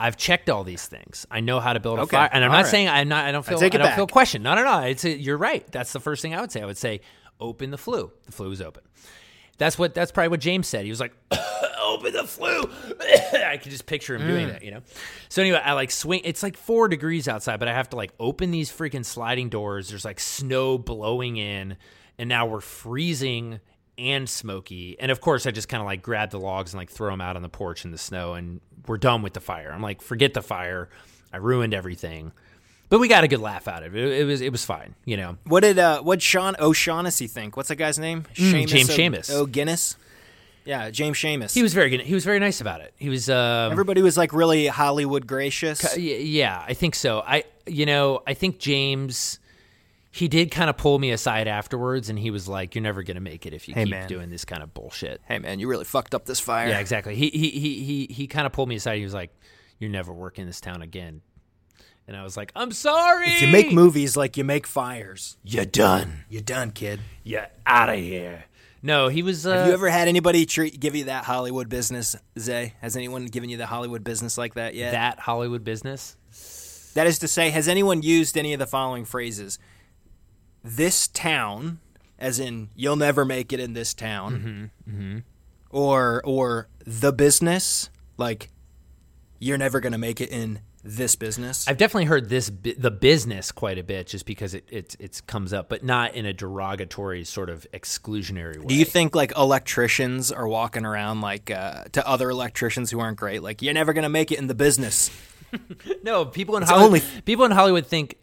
[0.00, 1.26] I've checked all these things.
[1.30, 2.70] I know how to build a Okay, fire, and I'm all not right.
[2.70, 3.24] saying I'm not.
[3.24, 3.58] I don't feel.
[3.60, 4.12] I, it don't feel back.
[4.12, 4.44] questioned.
[4.44, 4.80] No, no, no.
[4.80, 5.66] It's a, you're right.
[5.72, 6.62] That's the first thing I would say.
[6.62, 7.00] I would say,
[7.40, 8.12] open the flue.
[8.26, 8.84] The flue is open.
[9.58, 9.94] That's what.
[9.94, 10.84] That's probably what James said.
[10.84, 11.12] He was like,
[11.82, 12.62] open the flue.
[13.44, 14.28] I could just picture him Mm.
[14.28, 14.62] doing that.
[14.62, 14.82] You know.
[15.28, 16.20] So anyway, I like swing.
[16.24, 19.88] It's like four degrees outside, but I have to like open these freaking sliding doors.
[19.88, 21.76] There's like snow blowing in,
[22.18, 23.58] and now we're freezing
[23.98, 24.96] and smoky.
[25.00, 27.20] And of course, I just kind of like grab the logs and like throw them
[27.20, 29.70] out on the porch in the snow, and we're done with the fire.
[29.72, 30.88] I'm like, forget the fire.
[31.32, 32.32] I ruined everything.
[32.90, 34.02] But we got a good laugh out of it.
[34.02, 35.36] It, it was it was fine, you know.
[35.44, 37.56] What did uh what Sean O'Shaughnessy think?
[37.56, 38.24] What's that guy's name?
[38.34, 39.30] Seamus Mm, James O- Seamus.
[39.34, 39.96] Oh Guinness.
[40.64, 41.54] Yeah, James Seamus.
[41.54, 42.00] He was very good.
[42.00, 42.92] He was very nice about it.
[42.98, 45.96] He was um, Everybody was like really Hollywood gracious.
[45.98, 47.20] yeah, I think so.
[47.26, 49.38] I you know I think James
[50.18, 53.20] he did kind of pull me aside afterwards, and he was like, "You're never gonna
[53.20, 54.08] make it if you Hey, keep man.
[54.08, 56.68] doing this kind of bullshit." Hey man, you really fucked up this fire.
[56.68, 57.14] Yeah, exactly.
[57.14, 58.98] He he he he he kind of pulled me aside.
[58.98, 59.30] He was like,
[59.78, 61.22] "You're never working this town again."
[62.06, 65.64] And I was like, "I'm sorry." If you make movies like you make fires, you're
[65.66, 66.24] done.
[66.28, 67.00] you're done, kid.
[67.22, 68.44] You're out of here.
[68.82, 69.46] No, he was.
[69.46, 72.74] Uh, Have you ever had anybody treat give you that Hollywood business, Zay?
[72.80, 74.92] Has anyone given you the Hollywood business like that yet?
[74.92, 76.16] that Hollywood business?
[76.94, 79.58] that is to say, has anyone used any of the following phrases?
[80.64, 81.78] This town,
[82.18, 85.18] as in you'll never make it in this town, Mm-hmm,
[85.70, 88.50] or or the business, like
[89.38, 91.66] you're never gonna make it in this business.
[91.68, 95.52] I've definitely heard this the business quite a bit, just because it it it comes
[95.52, 98.66] up, but not in a derogatory sort of exclusionary way.
[98.66, 103.18] Do you think like electricians are walking around like uh, to other electricians who aren't
[103.18, 105.10] great, like you're never gonna make it in the business?
[106.02, 107.00] No, people in It's Hollywood.
[107.02, 108.16] only- people in Hollywood think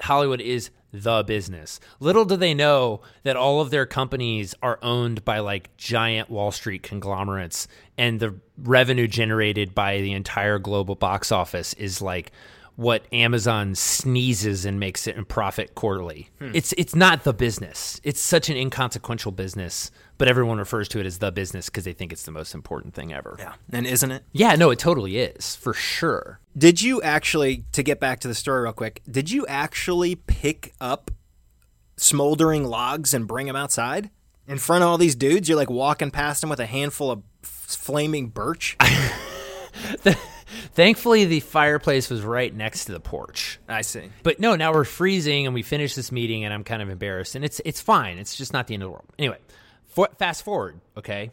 [0.00, 1.80] Hollywood is the business.
[2.00, 6.52] Little do they know that all of their companies are owned by like giant Wall
[6.52, 7.66] Street conglomerates,
[7.96, 12.32] and the revenue generated by the entire global box office is like
[12.76, 16.28] what Amazon sneezes and makes it in profit quarterly.
[16.38, 16.50] Hmm.
[16.54, 18.00] It's it's not the business.
[18.02, 21.92] It's such an inconsequential business, but everyone refers to it as the business because they
[21.92, 23.36] think it's the most important thing ever.
[23.38, 24.24] Yeah, and isn't it?
[24.32, 26.40] Yeah, no, it totally is for sure.
[26.56, 30.74] Did you actually, to get back to the story real quick, did you actually pick
[30.80, 31.10] up
[31.96, 34.10] smoldering logs and bring them outside
[34.46, 35.48] in front of all these dudes?
[35.48, 38.76] You're like walking past them with a handful of flaming birch.
[40.74, 43.58] Thankfully, the fireplace was right next to the porch.
[43.68, 44.10] I see.
[44.22, 47.34] But no, now we're freezing and we finish this meeting and I'm kind of embarrassed
[47.34, 48.18] and it's it's fine.
[48.18, 49.06] It's just not the end of the world.
[49.18, 49.38] Anyway,
[49.92, 51.30] for, fast forward, okay?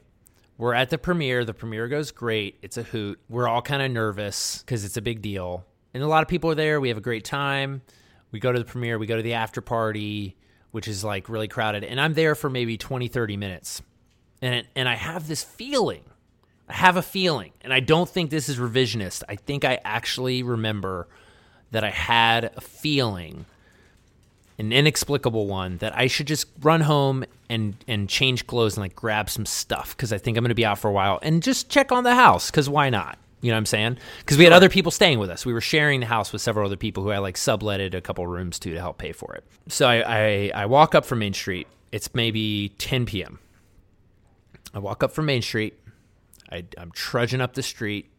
[0.57, 1.45] We're at the premiere.
[1.45, 2.59] The premiere goes great.
[2.61, 3.19] It's a hoot.
[3.29, 5.65] We're all kind of nervous cuz it's a big deal.
[5.93, 6.79] And a lot of people are there.
[6.79, 7.81] We have a great time.
[8.31, 10.37] We go to the premiere, we go to the after party,
[10.71, 13.81] which is like really crowded, and I'm there for maybe 20 30 minutes.
[14.41, 16.03] And it, and I have this feeling
[16.69, 19.23] I have a feeling, and I don't think this is revisionist.
[19.27, 21.07] I think I actually remember
[21.71, 23.45] that I had a feeling,
[24.59, 28.95] an inexplicable one, that I should just run home and and change clothes and like
[28.95, 31.41] grab some stuff because I think I'm going to be out for a while and
[31.41, 33.17] just check on the house because why not?
[33.41, 33.97] You know what I'm saying?
[34.19, 35.45] Because we had other people staying with us.
[35.45, 38.27] We were sharing the house with several other people who I like subletted a couple
[38.27, 39.45] rooms to to help pay for it.
[39.69, 41.67] So I, I, I walk up from Main Street.
[41.93, 43.39] It's maybe 10 p.m.
[44.73, 45.79] I walk up from Main Street.
[46.51, 48.09] I, I'm trudging up the street.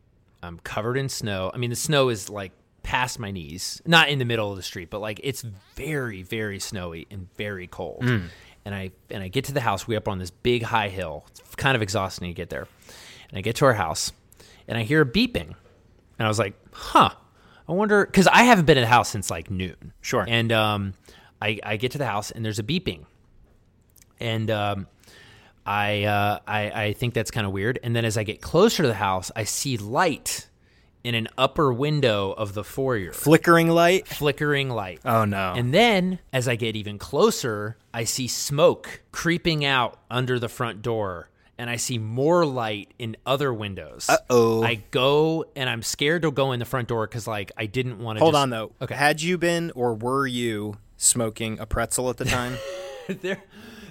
[0.42, 1.50] I'm covered in snow.
[1.52, 2.52] I mean, the snow is like
[2.90, 5.42] past my knees, not in the middle of the street, but like it's
[5.76, 8.02] very, very snowy and very cold.
[8.02, 9.86] And I and I get to the house.
[9.86, 11.24] We up on this big high hill.
[11.38, 12.66] It's kind of exhausting to get there.
[13.28, 14.12] And I get to our house,
[14.66, 15.54] and I hear a beeping,
[16.18, 17.10] and I was like, "Huh."
[17.68, 19.92] I wonder because I haven't been in the house since like noon.
[20.00, 20.24] Sure.
[20.26, 20.94] And um,
[21.40, 23.04] I I get to the house and there's a beeping,
[24.18, 24.88] and um,
[25.64, 27.78] I, uh, I I think that's kind of weird.
[27.84, 30.48] And then as I get closer to the house, I see light
[31.04, 34.06] in an upper window of the foyer, Flickering light.
[34.06, 35.00] flickering light.
[35.04, 35.54] Oh no.
[35.56, 40.82] And then as I get even closer, I see smoke creeping out under the front
[40.82, 41.28] door.
[41.58, 44.06] And I see more light in other windows.
[44.08, 44.62] Uh-oh.
[44.62, 47.98] I go and I'm scared to go in the front door because, like, I didn't
[47.98, 48.20] want to.
[48.24, 48.72] Hold just, on though.
[48.80, 48.94] Okay.
[48.94, 52.56] Had you been or were you smoking a pretzel at the time?
[53.20, 53.42] there,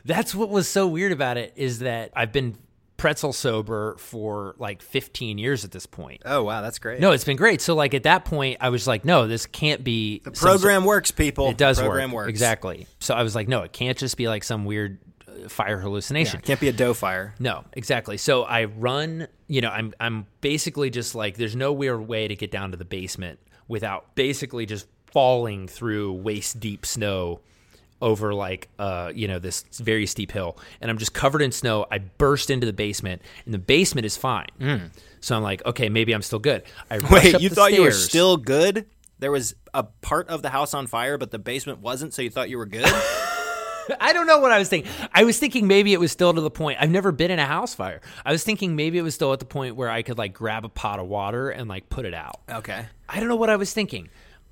[0.04, 2.58] that's what was so weird about it is that I've been
[3.00, 6.22] pretzel sober for like 15 years at this point.
[6.26, 7.00] oh wow, that's great.
[7.00, 7.62] No, it's been great.
[7.62, 11.10] So like at that point, I was like, no, this can't be the Program works,
[11.12, 11.50] people.
[11.50, 12.30] It does Program work works.
[12.30, 12.86] exactly.
[13.00, 15.82] So I was like, no, it can't just be like some weird uh, fire Yeah,
[15.82, 16.42] hallucination.
[16.42, 17.34] can't be a dough fire.
[17.40, 18.18] No, exactly.
[18.18, 22.36] So I run, you know, I'm I'm basically just like there's no weird way to
[22.36, 27.40] get down to the basement without basically just falling through waist deep snow
[28.02, 31.86] over like uh you know this very steep hill and I'm just covered in snow.
[31.92, 34.48] I burst into the basement and the basement is fine.
[35.22, 36.64] So I'm like, okay, maybe I'm still good.
[36.90, 37.00] I.
[37.12, 38.86] Wait, you thought you were still good?
[39.20, 42.30] There was a part of the house on fire, but the basement wasn't, so you
[42.30, 42.86] thought you were good?
[44.00, 44.90] I don't know what I was thinking.
[45.14, 46.78] I was thinking maybe it was still to the point.
[46.80, 48.02] I've never been in a house fire.
[48.24, 50.64] I was thinking maybe it was still at the point where I could like grab
[50.64, 52.40] a pot of water and like put it out.
[52.50, 52.86] okay.
[53.10, 54.08] I don't know what I was thinking.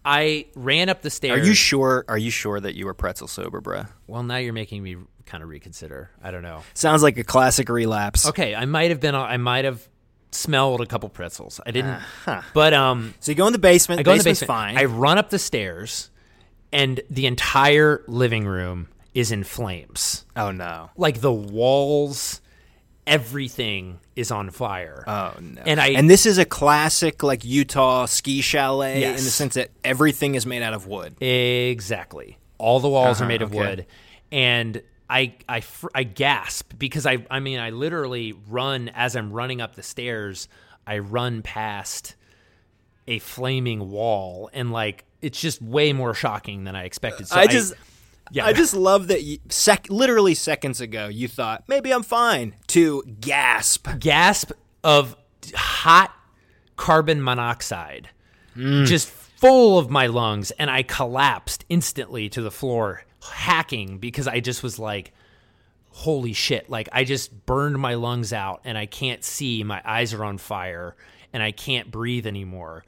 [0.10, 1.40] I ran up the stairs.
[1.40, 2.06] Are you sure?
[2.08, 3.90] Are you sure that you were pretzel sober, bruh?
[4.08, 4.96] well, now you're making me
[5.26, 6.10] kind of reconsider.
[6.24, 6.64] I don't know.
[6.74, 8.26] Sounds like a classic relapse.
[8.26, 9.16] Okay, I might have been.
[9.16, 9.86] I might have
[10.32, 11.60] smelled a couple pretzels.
[11.66, 12.00] I didn't.
[12.54, 14.00] But um, So you go in the basement.
[14.00, 14.48] I go in the basement.
[14.48, 14.78] fine.
[14.78, 16.10] I run up the stairs,
[16.72, 20.26] and the entire living room is in flames.
[20.38, 20.90] oh no.
[20.96, 22.40] like the walls,
[23.08, 25.04] everything is on fire.
[25.08, 25.62] Oh no.
[25.66, 29.20] And I- and this is a classic like Utah ski chalet Yes.
[29.20, 31.16] in the sense that everything is made out of wood.
[31.22, 32.38] exactly.
[32.58, 33.58] All the walls are Uh-huh, made of okay.
[33.60, 33.86] wood,
[34.32, 39.32] and I I fr- I gasp because I I mean I literally run as I'm
[39.32, 40.48] running up the stairs.
[40.86, 42.16] I run past
[43.08, 47.28] a flaming wall, and like it's just way more shocking than I expected.
[47.28, 47.74] So I just
[48.32, 48.46] yeah.
[48.46, 53.04] I just love that you, sec- literally seconds ago you thought maybe I'm fine to
[53.22, 53.88] gasp.
[54.00, 54.52] gasp
[54.84, 55.16] of
[55.56, 56.12] hot
[56.76, 58.10] carbon monoxide
[58.56, 58.86] Mm.
[58.88, 64.40] just full of my lungs and i collapsed instantly to the floor hacking because i
[64.40, 65.14] just was like
[65.90, 70.12] holy shit like i just burned my lungs out and i can't see my eyes
[70.14, 70.96] are on fire
[71.34, 72.84] and i can't breathe anymore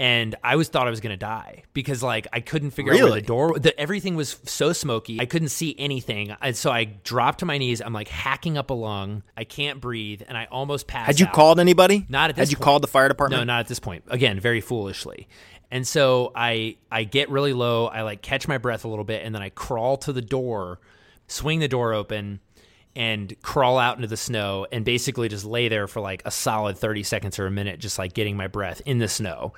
[0.00, 3.00] and i was thought i was going to die because like i couldn't figure out
[3.00, 6.84] where the door the, everything was so smoky i couldn't see anything and so i
[6.84, 10.46] dropped to my knees i'm like hacking up a lung i can't breathe and i
[10.50, 11.32] almost passed Had you out.
[11.34, 12.06] called anybody?
[12.08, 12.64] Not at this Had you point.
[12.64, 13.40] called the fire department?
[13.40, 14.04] No, not at this point.
[14.08, 15.28] Again, very foolishly.
[15.70, 17.86] And so I I get really low.
[17.86, 20.80] I like catch my breath a little bit, and then I crawl to the door,
[21.28, 22.40] swing the door open,
[22.96, 26.76] and crawl out into the snow, and basically just lay there for like a solid
[26.76, 29.52] thirty seconds or a minute, just like getting my breath in the snow.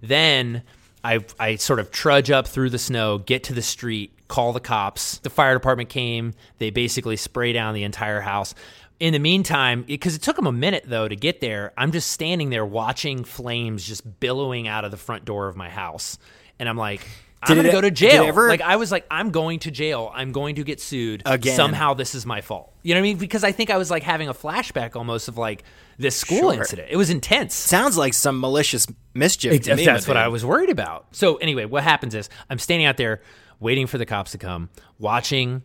[0.00, 0.62] Then
[1.02, 4.60] I I sort of trudge up through the snow, get to the street, call the
[4.60, 5.18] cops.
[5.18, 6.34] The fire department came.
[6.58, 8.54] They basically spray down the entire house.
[8.98, 12.10] In the meantime, because it took them a minute though to get there, I'm just
[12.10, 16.18] standing there watching flames just billowing out of the front door of my house,
[16.58, 17.06] and I'm like,
[17.42, 18.24] I'm going to it- go to jail.
[18.24, 20.10] ever- like I was like, I'm going to jail.
[20.14, 21.22] I'm going to get sued.
[21.26, 21.54] Again.
[21.54, 22.72] Somehow this is my fault.
[22.82, 23.18] You know what I mean?
[23.18, 25.62] Because I think I was like having a flashback almost of like
[25.98, 26.54] this school Sure.
[26.54, 26.88] incident.
[26.90, 27.54] It was intense.
[27.54, 29.52] Sounds like some malicious mischief.
[29.66, 30.16] Me, That's what.
[30.16, 31.06] I was worried about.
[31.12, 33.20] So anyway, what happens is I'm standing out there
[33.60, 35.62] waiting for the cops to come, watching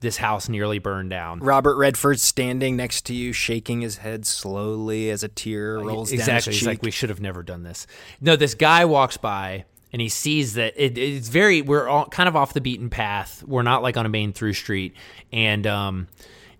[0.00, 1.38] this house nearly burn down.
[1.38, 6.18] Robert Redford standing next to you, shaking his head slowly as a tear rolls down
[6.18, 6.50] exactly.
[6.52, 7.86] his He's like, we should have never done this.
[8.20, 11.62] No, this guy walks by and he sees that it, it's very.
[11.62, 13.42] We're all kind of off the beaten path.
[13.46, 14.94] We're not like on a main through street,
[15.32, 16.08] and um,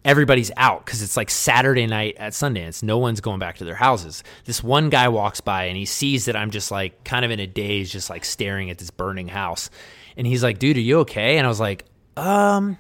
[0.05, 2.83] everybody's out because it's like Saturday night at Sundance.
[2.83, 4.23] No one's going back to their houses.
[4.45, 7.41] This one guy walks by and he sees that I'm just like kind of in
[7.41, 9.71] a daze, just like staring at this burning house,
[10.17, 11.85] and he's like, "Dude, are you okay?" And I was like,
[12.17, 12.79] "Um."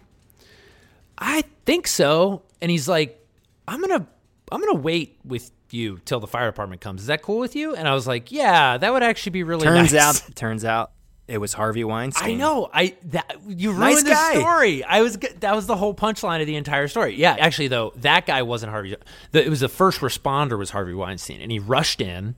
[1.22, 2.42] I think so.
[2.60, 3.24] And he's like,
[3.68, 4.06] I'm gonna
[4.50, 7.02] I'm gonna wait with you till the fire department comes.
[7.02, 7.74] Is that cool with you?
[7.74, 10.22] And I was like, Yeah, that would actually be really turns nice.
[10.28, 10.92] out, turns out,
[11.28, 12.30] it was Harvey Weinstein.
[12.30, 12.68] I know.
[12.74, 14.84] I that you ruined Nice the story.
[14.84, 17.14] I was that was the whole punchline of the entire story.
[17.14, 18.96] Yeah, actually though, that guy wasn't Harvey.
[19.30, 22.34] The, it was the first responder was Harvey Weinstein, and he rushed in,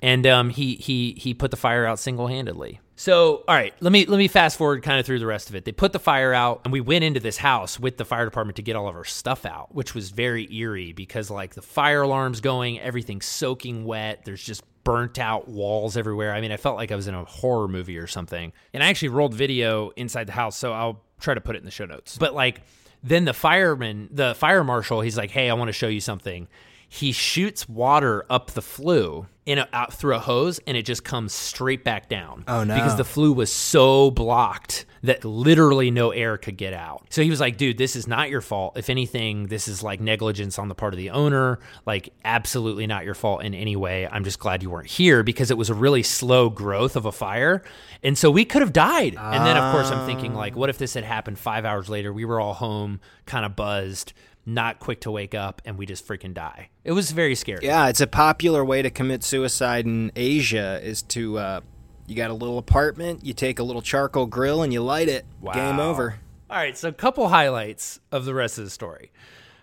[0.00, 2.80] and um, he he he put the fire out single handedly.
[2.98, 5.54] So, all right, let me let me fast forward kind of through the rest of
[5.54, 5.64] it.
[5.64, 8.56] They put the fire out, and we went into this house with the fire department
[8.56, 12.02] to get all of our stuff out, which was very eerie because like the fire
[12.02, 14.24] alarm's going, everything's soaking wet.
[14.24, 16.34] There's just burnt out walls everywhere.
[16.34, 18.52] I mean, I felt like I was in a horror movie or something.
[18.74, 21.66] And I actually rolled video inside the house, so I'll try to put it in
[21.66, 22.18] the show notes.
[22.18, 22.62] But like
[23.04, 26.48] then the fireman, the fire marshal, he's like, "Hey, I want to show you something."
[26.90, 31.04] He shoots water up the flue in a, out through a hose, and it just
[31.04, 32.44] comes straight back down.
[32.48, 32.74] Oh, no.
[32.74, 37.06] Because the flue was so blocked that literally no air could get out.
[37.10, 38.76] So he was like, dude, this is not your fault.
[38.76, 41.60] If anything, this is like negligence on the part of the owner.
[41.86, 44.08] Like, absolutely not your fault in any way.
[44.08, 47.12] I'm just glad you weren't here because it was a really slow growth of a
[47.12, 47.62] fire.
[48.02, 49.14] And so we could have died.
[49.16, 52.12] And then, of course, I'm thinking, like, what if this had happened five hours later?
[52.12, 54.12] We were all home, kind of buzzed,
[54.48, 56.70] not quick to wake up, and we just freaking die.
[56.84, 57.60] It was very scary.
[57.66, 61.60] Yeah, it's a popular way to commit suicide in Asia is to uh,
[62.06, 65.26] you got a little apartment, you take a little charcoal grill and you light it.
[65.52, 66.18] Game over.
[66.50, 69.12] All right, so a couple highlights of the rest of the story.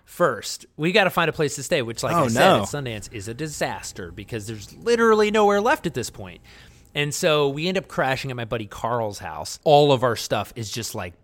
[0.04, 2.56] First, we got to find a place to stay, which, like Oh, I said, no.
[2.62, 6.40] at Sundance is a disaster because there's literally nowhere left at this point.
[6.94, 9.58] And so we end up crashing at my buddy Carl's house.
[9.64, 11.14] All of our stuff is just like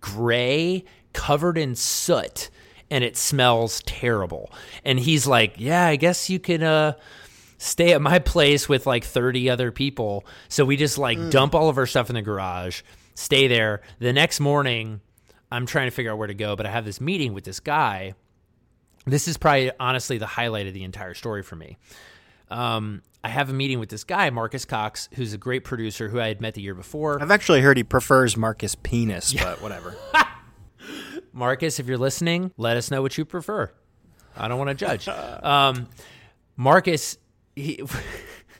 [0.00, 2.50] gray, covered in soot,
[2.90, 4.52] and it smells terrible.
[4.84, 6.94] And he's like, "Yeah, I guess you could uh
[7.58, 11.68] stay at my place with like 30 other people." So we just like dump all
[11.68, 12.82] of our stuff in the garage,
[13.14, 13.82] stay there.
[13.98, 15.00] The next morning,
[15.50, 17.60] I'm trying to figure out where to go, but I have this meeting with this
[17.60, 18.14] guy.
[19.06, 21.78] This is probably honestly the highlight of the entire story for me.
[22.50, 26.20] Um, I have a meeting with this guy, Marcus Cox, who's a great producer who
[26.20, 27.20] I had met the year before.
[27.20, 29.96] I've actually heard he prefers Marcus Penis, but whatever.
[31.38, 33.70] Marcus, if you're listening, let us know what you prefer.
[34.36, 35.08] I don't want to judge.
[35.42, 35.88] Um,
[36.56, 37.16] Marcus,
[37.54, 37.80] he,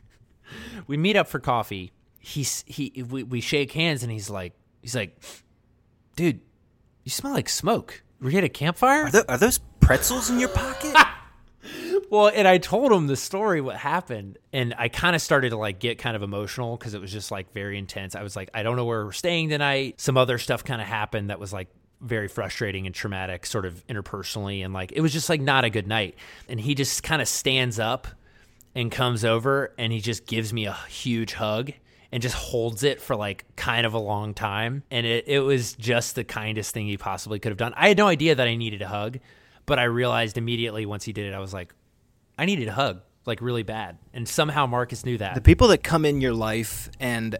[0.86, 1.92] we meet up for coffee.
[2.20, 4.52] He's he we, we shake hands and he's like
[4.82, 5.20] he's like,
[6.14, 6.40] dude,
[7.02, 8.02] you smell like smoke.
[8.20, 9.10] Were you at a campfire?
[9.12, 10.94] Are, are those pretzels in your pocket?
[12.10, 15.58] Well, and I told him the story, what happened, and I kind of started to
[15.58, 18.14] like get kind of emotional because it was just like very intense.
[18.14, 20.00] I was like, I don't know where we're staying tonight.
[20.00, 21.68] Some other stuff kind of happened that was like
[22.00, 25.70] very frustrating and traumatic, sort of interpersonally, and like it was just like not a
[25.70, 26.16] good night.
[26.48, 28.06] And he just kind of stands up
[28.74, 31.72] and comes over, and he just gives me a huge hug.
[32.10, 34.82] And just holds it for like kind of a long time.
[34.90, 37.74] And it, it was just the kindest thing he possibly could have done.
[37.76, 39.18] I had no idea that I needed a hug,
[39.66, 41.74] but I realized immediately once he did it, I was like,
[42.38, 43.98] I needed a hug, like really bad.
[44.14, 45.34] And somehow Marcus knew that.
[45.34, 47.36] the people that come in your life and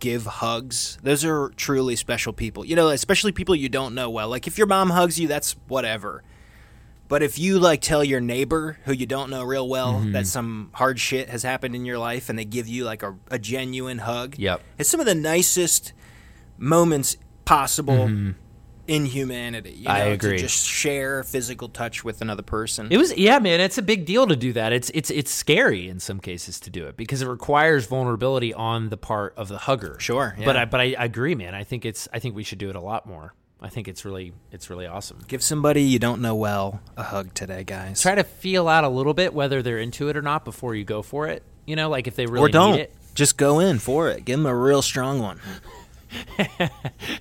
[0.00, 2.64] give hugs, those are truly special people.
[2.64, 4.28] You know, especially people you don't know well.
[4.28, 6.22] Like if your mom hugs you, that's whatever.
[7.08, 10.12] But if you like tell your neighbor who you don't know real well Mm-hmm.
[10.12, 13.16] that some hard shit has happened in your life and they give you like a,
[13.30, 14.60] a genuine hug, Yep.
[14.78, 15.92] it's some of the nicest
[16.56, 18.34] moments possible
[18.90, 19.70] in humanity.
[19.70, 19.94] You know.
[19.94, 20.36] I agree.
[20.36, 22.88] To just share physical touch with another person.
[22.90, 23.60] It was yeah, man.
[23.60, 24.72] It's a big deal to do that.
[24.72, 28.88] It's it's it's scary in some cases to do it because it requires vulnerability on
[28.88, 29.98] the part of the hugger.
[29.98, 30.56] Sure, but.
[30.56, 31.54] I but I, I agree, man.
[31.54, 33.34] I think it's I think we should do it a lot more.
[33.62, 35.20] I think it's really it's really awesome.
[35.28, 38.02] Give somebody you don't know well a hug today, guys.
[38.02, 40.84] Try to feel out a little bit whether they're into it or not before you
[40.84, 41.42] go for it.
[41.66, 42.90] You know, like if they really or don't.
[43.12, 44.24] Just go in for it.
[44.24, 45.40] Give them a real strong one.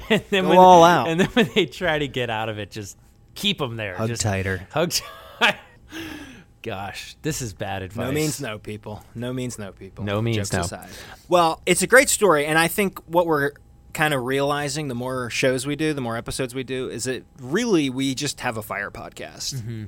[0.09, 1.07] And then Go when, all out.
[1.07, 2.97] And then when they try to get out of it, just
[3.35, 3.95] keep them there.
[3.95, 4.67] Hug just tighter.
[4.71, 4.91] Hug.
[4.91, 5.55] tight.
[6.61, 8.05] Gosh, this is bad advice.
[8.05, 9.03] No means no, people.
[9.15, 10.03] No means no, people.
[10.03, 10.59] No means Jokes no.
[10.61, 10.89] Aside.
[11.29, 13.51] Well, it's a great story, and I think what we're
[13.93, 17.23] kind of realizing the more shows we do, the more episodes we do, is that
[17.39, 19.55] really we just have a fire podcast.
[19.55, 19.85] Mm-hmm.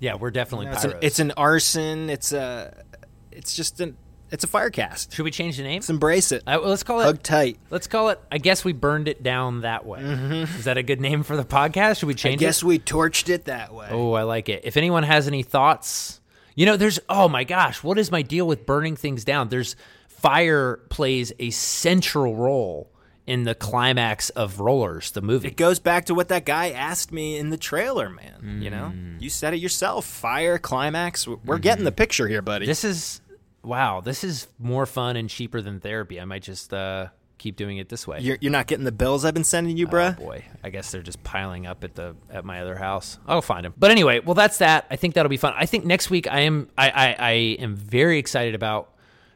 [0.00, 2.10] Yeah, we're definitely It's, an, it's an arson.
[2.10, 2.84] It's a.
[3.30, 3.96] It's just an.
[4.34, 5.14] It's a firecast.
[5.14, 5.76] Should we change the name?
[5.76, 6.42] Let's embrace it.
[6.44, 7.04] Uh, well, let's call it.
[7.04, 7.56] Hug tight.
[7.70, 8.20] Let's call it.
[8.32, 10.00] I guess we burned it down that way.
[10.00, 12.00] Is that a good name for the podcast?
[12.00, 12.42] Should we change?
[12.42, 12.46] It?
[12.46, 12.66] I guess it?
[12.66, 13.86] we torched it that way.
[13.92, 14.62] Oh, I like it.
[14.64, 16.20] If anyone has any thoughts,
[16.56, 16.98] you know, there's.
[17.08, 19.50] Oh my gosh, what is my deal with burning things down?
[19.50, 19.76] There's
[20.08, 22.90] fire plays a central role
[23.26, 25.48] in the climax of Rollers, the movie.
[25.48, 28.60] It goes back to what that guy asked me in the trailer, man.
[28.60, 29.22] You know, Mm.
[29.22, 30.04] you said it yourself.
[30.04, 31.26] Fire climax.
[31.26, 32.64] We're getting the picture here, buddy.
[32.64, 32.70] Mm-hmm.
[32.70, 33.20] This is
[33.64, 34.00] wow.
[34.00, 36.20] This is more fun and cheaper than therapy.
[36.20, 37.08] I might just uh,
[37.38, 38.20] keep doing it this way.
[38.20, 40.16] you're, you're not getting the bills I've been sending you, Oh bruh.
[40.16, 43.18] boy, I guess they're just piling up at the at my other house.
[43.26, 43.74] I'll find them.
[43.76, 44.86] But anyway, well, that's that.
[44.90, 45.54] I think that'll be fun.
[45.56, 48.90] I think next week I am I I, I am very excited about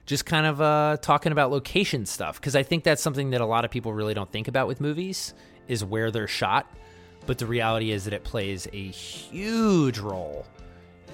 [0.07, 3.47] just kind of uh, talking about location stuff because I think that's something that a
[3.47, 5.35] lot of people really don't think about with movies
[5.67, 6.67] is where they're shot.
[7.27, 10.47] But the reality is that it plays a huge role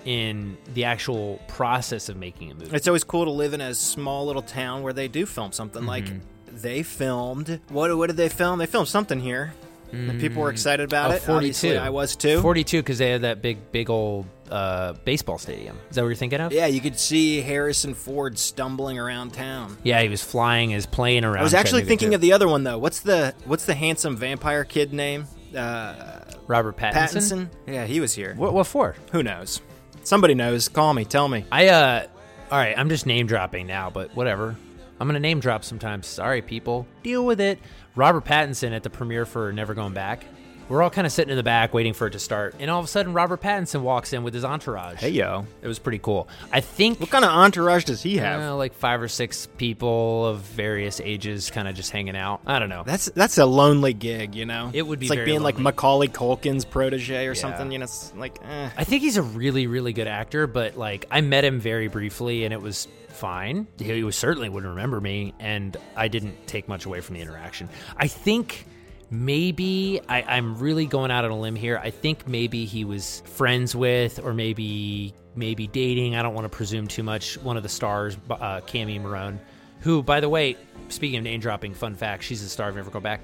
[0.04, 2.76] in the actual process of making a movie.
[2.76, 5.84] It's always cool to live in a small little town where they do film something.
[5.86, 6.56] Like Mm-hmm.
[6.58, 7.60] they filmed.
[7.68, 7.96] What?
[7.96, 8.58] What did they film?
[8.58, 9.54] They filmed something here.
[9.92, 11.28] And people were excited about Oh, it.
[11.28, 12.40] Obviously, I was too.
[12.40, 15.78] 42 because they had that big, big old uh, baseball stadium.
[15.88, 16.52] Is that what you're thinking of?
[16.52, 19.76] yeah, you could see Harrison Ford stumbling around town.
[19.84, 21.38] Yeah, he was flying his plane around.
[21.38, 22.76] I was actually thinking of the other one though.
[22.78, 25.26] What's the What's the handsome vampire kid name?
[25.56, 26.92] Uh, Robert Pattinson.
[26.92, 27.48] Pattinson.
[27.68, 28.34] Yeah, he was here.
[28.34, 28.96] What, what for?
[29.12, 29.60] Who knows?
[30.04, 30.68] Somebody knows.
[30.68, 31.04] Call me.
[31.04, 31.44] Tell me.
[31.50, 32.06] I uh,
[32.50, 32.78] all right.
[32.78, 34.56] I'm just name dropping now, but whatever.
[35.00, 36.06] I'm gonna name drop sometimes.
[36.06, 36.86] Sorry, people.
[37.02, 37.58] Deal with it.
[37.96, 40.24] Robert Pattinson at the premiere for Never Going Back.
[40.68, 42.78] We're all kind of sitting in the back waiting for it to start, and all
[42.78, 44.98] of a sudden, Robert Pattinson walks in with his entourage.
[44.98, 45.46] Hey yo.
[45.62, 46.28] It was pretty cool.
[46.52, 48.40] I think What kind of entourage does he have?
[48.40, 52.40] uh, like five or six people of various ages, kind of just hanging out.
[52.46, 52.82] I don't know.
[52.84, 54.70] That's that's a lonely gig, you know.
[54.72, 55.64] It would be It's like very being like lonely.
[55.64, 57.70] Macaulay Culkin's protege or something.
[57.70, 58.38] You know, it's like.
[58.42, 58.70] Eh.
[58.76, 62.44] I think he's a really, really good actor, but like I met him very briefly
[62.44, 63.66] and it was fine.
[63.78, 67.68] He was certainly wouldn't remember me, and I didn't take much away from the interaction.
[67.96, 68.66] I think
[69.10, 71.78] maybe I, I'm really going out on a limb here.
[71.82, 76.16] I think maybe he was friends with, or maybe maybe dating.
[76.16, 77.38] I don't want to presume too much.
[77.38, 79.38] One of the stars, uh, Cami Morrone,
[79.80, 80.56] who, by the way,
[80.88, 83.20] speaking of name dropping, fun fact, she's the star of Never Go Back.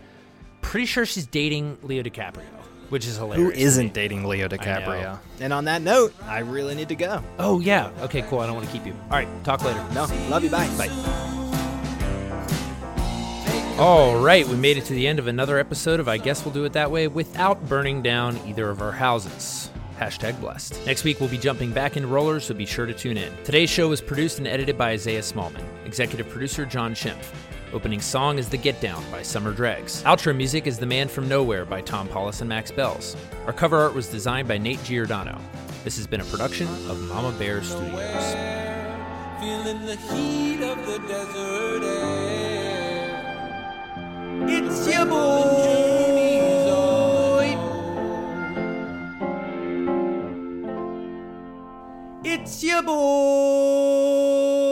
[0.62, 2.44] Pretty sure she's dating Leo DiCaprio,
[2.90, 3.54] which is hilarious.
[3.54, 4.48] Who isn't dating Leo.
[4.48, 5.18] DiCaprio?
[5.40, 7.22] And on that note, I really need to go.
[7.38, 7.90] Oh yeah.
[8.02, 8.40] Okay, cool.
[8.40, 8.94] I don't want to keep you.
[9.04, 9.82] All right, talk later.
[9.94, 10.50] No, love you.
[10.50, 10.68] Bye.
[10.76, 11.49] Bye.
[13.78, 16.52] All right, we made it to the end of another episode of I Guess We'll
[16.52, 19.70] Do It That Way without burning down either of our houses.
[19.98, 20.78] Hashtag blessed.
[20.84, 23.32] Next week, we'll be jumping back into rollers, so be sure to tune in.
[23.42, 27.32] Today's show was produced and edited by Isaiah Smallman, executive producer John Schimpf.
[27.72, 30.02] Opening song is The Get Down by Summer Dregs.
[30.02, 33.16] Outro music is The Man from Nowhere by Tom Paulus and Max Bells.
[33.46, 35.38] Our cover art was designed by Nate Giordano.
[35.84, 38.34] This has been a production of Mama Bear Studios.
[44.48, 45.90] It's your boy.
[52.24, 54.69] It's your boy.